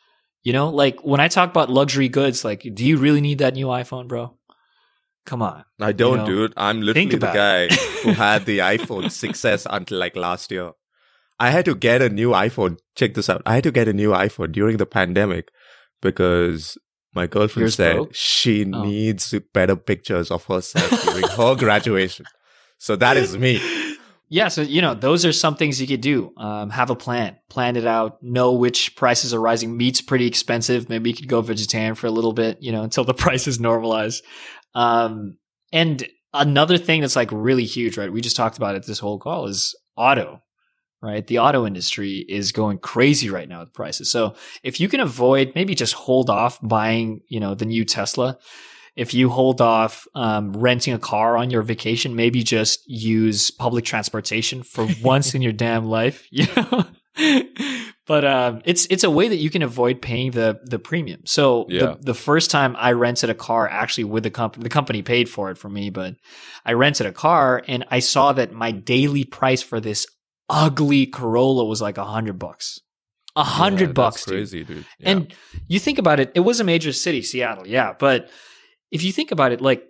You 0.44 0.54
know, 0.54 0.70
like 0.70 1.04
when 1.04 1.20
I 1.20 1.28
talk 1.28 1.50
about 1.50 1.70
luxury 1.70 2.08
goods, 2.08 2.46
like, 2.46 2.66
do 2.74 2.86
you 2.86 2.98
really 2.98 3.22
need 3.22 3.40
that 3.40 3.54
new 3.54 3.68
iPhone, 3.68 4.08
bro? 4.08 4.38
Come 5.30 5.44
on. 5.44 5.64
I 5.80 5.92
don't, 5.92 6.18
know, 6.20 6.26
dude. 6.26 6.54
I'm 6.58 6.82
literally 6.82 7.16
the 7.16 7.32
guy 7.44 7.68
who 8.04 8.12
had 8.14 8.46
the 8.48 8.58
iPhone 8.60 9.06
6s 9.06 9.68
until 9.70 10.00
like 10.00 10.16
last 10.16 10.52
year. 10.52 10.72
I 11.40 11.52
had 11.52 11.66
to 11.66 11.76
get 11.76 12.02
a 12.02 12.10
new 12.10 12.30
iPhone. 12.32 12.80
Check 12.96 13.14
this 13.14 13.30
out. 13.30 13.44
I 13.46 13.54
had 13.56 13.64
to 13.66 13.72
get 13.72 13.88
a 13.88 13.94
new 13.94 14.10
iPhone 14.10 14.52
during 14.52 14.78
the 14.78 14.88
pandemic 14.88 15.50
because 16.02 16.78
my 17.14 17.28
girlfriend 17.28 17.64
Yours 17.66 17.76
said 17.76 17.96
broke? 17.96 18.16
she 18.16 18.66
Oh. 18.74 18.84
needs 18.84 19.34
better 19.54 19.76
pictures 19.76 20.32
of 20.32 20.46
herself 20.46 20.90
during 21.06 21.28
her 21.28 21.56
graduation. 21.56 22.26
So 22.78 22.96
that 22.96 23.16
is 23.18 23.38
me. 23.38 23.62
Yeah, 24.32 24.48
so 24.50 24.62
you 24.62 24.82
know, 24.82 24.94
those 24.94 25.26
are 25.26 25.34
some 25.34 25.56
things 25.56 25.82
you 25.82 25.88
could 25.88 26.02
do. 26.02 26.32
Um, 26.38 26.70
have 26.70 26.92
a 26.92 26.96
plan, 26.96 27.38
plan 27.50 27.76
it 27.76 27.88
out, 27.88 28.22
know 28.22 28.52
which 28.54 28.96
prices 28.96 29.34
are 29.34 29.40
rising. 29.42 29.76
Meat's 29.76 30.02
pretty 30.02 30.28
expensive. 30.28 30.88
Maybe 30.88 31.10
you 31.10 31.16
could 31.16 31.28
go 31.28 31.42
vegetarian 31.42 31.96
for 31.96 32.06
a 32.06 32.12
little 32.12 32.32
bit, 32.34 32.62
you 32.62 32.72
know, 32.72 32.84
until 32.84 33.04
the 33.04 33.14
prices 33.26 33.58
normalize. 33.58 34.22
Um, 34.76 35.38
and 35.72 36.08
another 36.34 36.78
thing 36.78 37.02
that's 37.02 37.16
like 37.16 37.30
really 37.32 37.66
huge, 37.66 37.98
right? 37.98 38.12
We 38.12 38.22
just 38.22 38.36
talked 38.36 38.58
about 38.58 38.76
it 38.76 38.86
this 38.86 39.00
whole 39.00 39.20
call 39.20 39.48
is 39.48 39.76
auto, 39.96 40.42
right? 41.02 41.26
The 41.26 41.40
auto 41.40 41.66
industry 41.66 42.26
is 42.28 42.52
going 42.52 42.80
crazy 42.80 43.30
right 43.30 43.48
now 43.48 43.62
with 43.62 43.74
prices. 43.74 44.12
So 44.12 44.36
if 44.64 44.80
you 44.80 44.90
can 44.90 45.00
avoid, 45.00 45.54
maybe 45.56 45.76
just 45.76 45.94
hold 45.94 46.30
off 46.30 46.60
buying, 46.62 47.22
you 47.28 47.40
know, 47.40 47.56
the 47.56 47.66
new 47.66 47.86
Tesla. 47.86 48.38
If 48.96 49.14
you 49.14 49.30
hold 49.30 49.62
off 49.62 50.08
um, 50.14 50.52
renting 50.54 50.94
a 50.94 51.00
car 51.00 51.38
on 51.38 51.52
your 51.52 51.62
vacation, 51.62 52.16
maybe 52.16 52.44
just 52.44 52.82
use 52.90 53.50
public 53.50 53.86
transportation 53.86 54.62
for 54.64 54.88
once 55.02 55.34
in 55.36 55.42
your 55.42 55.54
damn 55.54 55.86
life, 55.86 56.28
you 56.32 56.48
know. 56.56 56.86
But 58.10 58.26
um, 58.26 58.62
it's 58.66 58.88
it's 58.90 59.04
a 59.04 59.10
way 59.18 59.28
that 59.30 59.38
you 59.38 59.50
can 59.52 59.62
avoid 59.62 60.02
paying 60.02 60.32
the 60.32 60.60
the 60.64 60.80
premium. 60.80 61.22
So 61.26 61.68
Yeah. 61.70 61.80
the, 61.80 61.98
the 62.12 62.14
first 62.16 62.50
time 62.50 62.76
I 62.78 62.92
rented 62.94 63.30
a 63.30 63.36
car, 63.36 63.70
actually 63.70 64.06
with 64.14 64.24
the 64.24 64.32
company, 64.32 64.64
the 64.64 64.70
company 64.80 65.02
paid 65.04 65.30
for 65.30 65.52
it 65.52 65.58
for 65.60 65.70
me, 65.70 65.92
but 65.92 66.16
I 66.66 66.74
rented 66.74 67.06
a 67.06 67.12
car 67.14 67.64
and 67.68 67.86
I 67.98 68.00
saw 68.00 68.34
that 68.34 68.52
my 68.52 68.72
daily 68.72 69.24
price 69.26 69.62
for 69.62 69.80
this 69.80 70.08
ugly 70.50 71.06
Corolla 71.06 71.64
was 71.66 71.82
like 71.82 72.00
a 72.00 72.04
hundred 72.16 72.40
bucks. 72.40 72.80
A 73.36 73.44
hundred 73.44 73.90
that's 73.90 73.96
bucks, 74.04 74.26
dude. 74.26 74.34
crazy, 74.34 74.64
dude. 74.64 74.86
Yeah. 75.00 75.10
And 75.12 75.34
you 75.68 75.80
think 75.80 76.00
about 76.00 76.20
it, 76.20 76.32
it 76.34 76.40
was 76.40 76.60
a 76.60 76.64
major 76.64 76.92
city, 76.92 77.22
Seattle, 77.22 77.68
yeah. 77.68 77.94
But 77.98 78.28
if 78.92 79.04
you 79.04 79.12
think 79.12 79.32
about 79.32 79.52
it, 79.52 79.62
like 79.62 79.84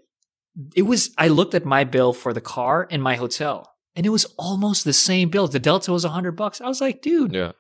it 0.76 0.82
was, 0.84 1.14
I 1.18 1.30
looked 1.30 1.56
at 1.56 1.64
my 1.66 1.86
bill 1.86 2.12
for 2.12 2.34
the 2.34 2.42
car 2.42 2.86
and 2.92 3.02
my 3.02 3.16
hotel, 3.16 3.56
and 3.96 4.06
it 4.06 4.10
was 4.10 4.26
almost 4.38 4.84
the 4.84 4.92
same 4.94 5.30
bill. 5.30 5.48
The 5.48 5.58
Delta 5.60 5.94
was 5.94 6.04
a 6.04 6.10
hundred 6.10 6.34
bucks. 6.34 6.60
I 6.60 6.68
was 6.68 6.82
like, 6.82 7.02
dude, 7.02 7.34
yeah. 7.34 7.54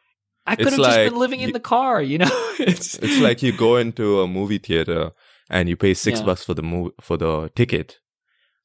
I 0.51 0.55
could 0.55 0.67
It's 0.67 0.75
have 0.75 0.85
just 0.85 0.97
like 0.97 1.09
been 1.11 1.19
living 1.19 1.39
in 1.41 1.51
the 1.53 1.59
car, 1.59 2.01
you 2.01 2.17
know? 2.17 2.31
it's, 2.59 2.95
It's 3.05 3.19
like 3.19 3.41
you 3.43 3.51
go 3.51 3.77
into 3.77 4.21
a 4.21 4.27
movie 4.27 4.57
theater 4.57 5.11
and 5.49 5.69
you 5.69 5.75
pay 5.77 5.93
six 5.93 6.19
Yeah. 6.19 6.25
bucks 6.27 6.43
for 6.43 6.53
the 6.53 6.63
movie 6.63 6.93
for 7.01 7.17
the 7.17 7.49
ticket, 7.55 7.97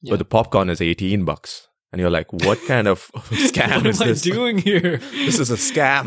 Yeah. 0.01 0.11
but 0.11 0.19
the 0.19 0.25
popcorn 0.25 0.69
is 0.69 0.81
eighteen 0.81 1.25
bucks, 1.25 1.67
and 1.91 1.99
you're 2.01 2.11
like, 2.19 2.31
"What 2.33 2.59
kind 2.67 2.87
of 2.87 2.97
scam 3.49 3.77
what 3.77 3.87
is 3.87 4.01
am 4.01 4.07
I 4.07 4.11
this? 4.11 4.21
doing 4.21 4.57
here? 4.57 4.97
This 5.25 5.39
is 5.39 5.49
a 5.51 5.57
scam." 5.69 6.05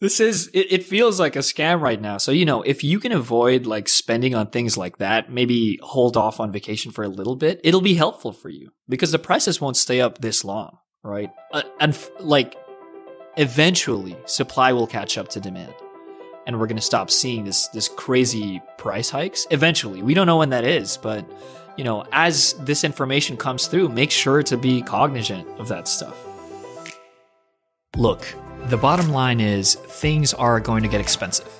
This 0.00 0.18
is 0.18 0.48
it, 0.54 0.66
it 0.76 0.82
feels 0.84 1.20
like 1.20 1.36
a 1.36 1.40
scam 1.40 1.80
right 1.82 2.00
now. 2.00 2.16
So, 2.16 2.32
you 2.32 2.46
know, 2.46 2.62
if 2.62 2.82
you 2.82 2.98
can 3.00 3.12
avoid 3.12 3.66
like 3.66 3.86
spending 3.86 4.34
on 4.34 4.46
things 4.48 4.78
like 4.78 4.96
that, 4.96 5.30
maybe 5.30 5.78
hold 5.82 6.16
off 6.16 6.40
on 6.40 6.50
vacation 6.52 6.90
for 6.90 7.04
a 7.04 7.08
little 7.08 7.36
bit, 7.36 7.60
it'll 7.64 7.82
be 7.82 7.96
helpful 8.04 8.32
for 8.32 8.48
you 8.48 8.70
because 8.88 9.12
the 9.12 9.18
prices 9.18 9.60
won't 9.60 9.76
stay 9.76 10.00
up 10.00 10.22
this 10.22 10.42
long, 10.42 10.78
right? 11.04 11.28
Uh, 11.52 11.64
and 11.80 11.92
f- 11.92 12.10
like 12.18 12.56
eventually 13.40 14.14
supply 14.26 14.70
will 14.70 14.86
catch 14.86 15.16
up 15.16 15.26
to 15.28 15.40
demand. 15.40 15.74
And 16.46 16.60
we're 16.60 16.66
going 16.66 16.76
to 16.76 16.82
stop 16.82 17.10
seeing 17.10 17.44
this 17.44 17.68
this 17.68 17.88
crazy 17.88 18.60
price 18.76 19.08
hikes. 19.08 19.46
Eventually. 19.50 20.02
We 20.02 20.14
don't 20.14 20.26
know 20.26 20.36
when 20.36 20.50
that 20.50 20.64
is, 20.64 20.98
but 20.98 21.24
you 21.76 21.84
know, 21.84 22.04
as 22.12 22.52
this 22.60 22.84
information 22.84 23.38
comes 23.38 23.66
through, 23.66 23.88
make 23.88 24.10
sure 24.10 24.42
to 24.42 24.56
be 24.58 24.82
cognizant 24.82 25.48
of 25.58 25.68
that 25.68 25.88
stuff. 25.88 26.16
Look, 27.96 28.26
the 28.66 28.76
bottom 28.76 29.08
line 29.10 29.40
is 29.40 29.74
things 29.74 30.34
are 30.34 30.60
going 30.60 30.82
to 30.82 30.88
get 30.88 31.00
expensive, 31.00 31.50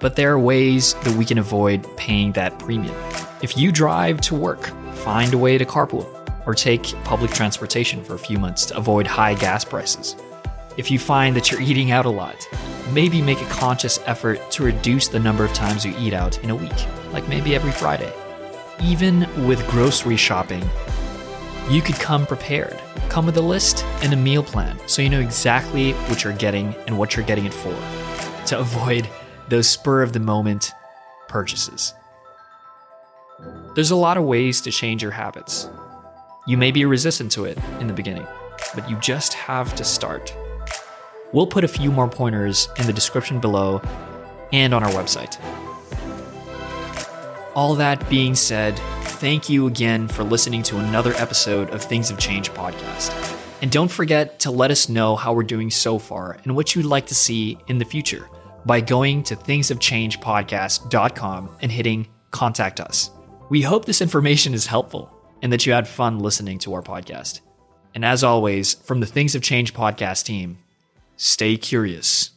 but 0.00 0.16
there 0.16 0.32
are 0.32 0.38
ways 0.38 0.94
that 0.94 1.14
we 1.16 1.24
can 1.24 1.38
avoid 1.38 1.86
paying 1.96 2.32
that 2.32 2.58
premium. 2.58 2.96
If 3.40 3.56
you 3.56 3.70
drive 3.70 4.20
to 4.22 4.34
work, 4.34 4.66
find 4.94 5.32
a 5.32 5.38
way 5.38 5.58
to 5.58 5.64
carpool 5.64 6.06
or 6.46 6.54
take 6.54 6.82
public 7.04 7.30
transportation 7.30 8.02
for 8.02 8.14
a 8.14 8.18
few 8.18 8.38
months 8.38 8.66
to 8.66 8.76
avoid 8.76 9.06
high 9.06 9.34
gas 9.34 9.64
prices. 9.64 10.16
If 10.80 10.90
you 10.90 10.98
find 10.98 11.36
that 11.36 11.50
you're 11.50 11.60
eating 11.60 11.90
out 11.90 12.06
a 12.06 12.10
lot, 12.10 12.48
maybe 12.94 13.20
make 13.20 13.42
a 13.42 13.50
conscious 13.50 14.00
effort 14.06 14.50
to 14.52 14.62
reduce 14.62 15.08
the 15.08 15.20
number 15.20 15.44
of 15.44 15.52
times 15.52 15.84
you 15.84 15.94
eat 15.98 16.14
out 16.14 16.42
in 16.42 16.48
a 16.48 16.56
week, 16.56 16.72
like 17.12 17.28
maybe 17.28 17.54
every 17.54 17.70
Friday. 17.70 18.10
Even 18.82 19.28
with 19.46 19.68
grocery 19.68 20.16
shopping, 20.16 20.64
you 21.68 21.82
could 21.82 21.96
come 21.96 22.24
prepared. 22.24 22.80
Come 23.10 23.26
with 23.26 23.36
a 23.36 23.42
list 23.42 23.84
and 24.02 24.14
a 24.14 24.16
meal 24.16 24.42
plan 24.42 24.78
so 24.86 25.02
you 25.02 25.10
know 25.10 25.20
exactly 25.20 25.92
what 26.08 26.24
you're 26.24 26.32
getting 26.32 26.74
and 26.86 26.96
what 26.96 27.14
you're 27.14 27.26
getting 27.26 27.44
it 27.44 27.52
for 27.52 27.76
to 28.46 28.58
avoid 28.58 29.06
those 29.50 29.68
spur 29.68 30.00
of 30.00 30.14
the 30.14 30.18
moment 30.18 30.72
purchases. 31.28 31.92
There's 33.74 33.90
a 33.90 33.96
lot 33.96 34.16
of 34.16 34.24
ways 34.24 34.62
to 34.62 34.70
change 34.70 35.02
your 35.02 35.12
habits. 35.12 35.68
You 36.46 36.56
may 36.56 36.70
be 36.70 36.86
resistant 36.86 37.32
to 37.32 37.44
it 37.44 37.58
in 37.80 37.86
the 37.86 37.92
beginning, 37.92 38.26
but 38.74 38.88
you 38.88 38.96
just 38.96 39.34
have 39.34 39.74
to 39.74 39.84
start. 39.84 40.34
We'll 41.32 41.46
put 41.46 41.64
a 41.64 41.68
few 41.68 41.92
more 41.92 42.08
pointers 42.08 42.68
in 42.78 42.86
the 42.86 42.92
description 42.92 43.40
below 43.40 43.80
and 44.52 44.74
on 44.74 44.82
our 44.82 44.90
website. 44.90 45.38
All 47.54 47.74
that 47.76 48.08
being 48.08 48.34
said, 48.34 48.78
thank 49.02 49.48
you 49.48 49.66
again 49.66 50.08
for 50.08 50.24
listening 50.24 50.62
to 50.64 50.78
another 50.78 51.14
episode 51.14 51.70
of 51.70 51.82
Things 51.82 52.10
Have 52.10 52.18
Changed 52.18 52.52
podcast. 52.54 53.36
And 53.62 53.70
don't 53.70 53.90
forget 53.90 54.38
to 54.40 54.50
let 54.50 54.70
us 54.70 54.88
know 54.88 55.16
how 55.16 55.32
we're 55.32 55.42
doing 55.42 55.70
so 55.70 55.98
far 55.98 56.38
and 56.44 56.54
what 56.56 56.74
you'd 56.74 56.86
like 56.86 57.06
to 57.06 57.14
see 57.14 57.58
in 57.66 57.78
the 57.78 57.84
future 57.84 58.28
by 58.64 58.80
going 58.80 59.22
to 59.24 59.36
thingshavechangedpodcast.com 59.36 61.56
and 61.60 61.72
hitting 61.72 62.08
contact 62.30 62.80
us. 62.80 63.10
We 63.50 63.60
hope 63.62 63.84
this 63.84 64.00
information 64.00 64.54
is 64.54 64.66
helpful 64.66 65.12
and 65.42 65.52
that 65.52 65.66
you 65.66 65.72
had 65.72 65.88
fun 65.88 66.20
listening 66.20 66.58
to 66.60 66.72
our 66.74 66.82
podcast. 66.82 67.40
And 67.94 68.04
as 68.04 68.22
always, 68.22 68.74
from 68.74 69.00
the 69.00 69.06
Things 69.06 69.32
Have 69.32 69.42
Changed 69.42 69.74
podcast 69.74 70.24
team, 70.24 70.58
stay 71.20 71.58
curious. 71.58 72.30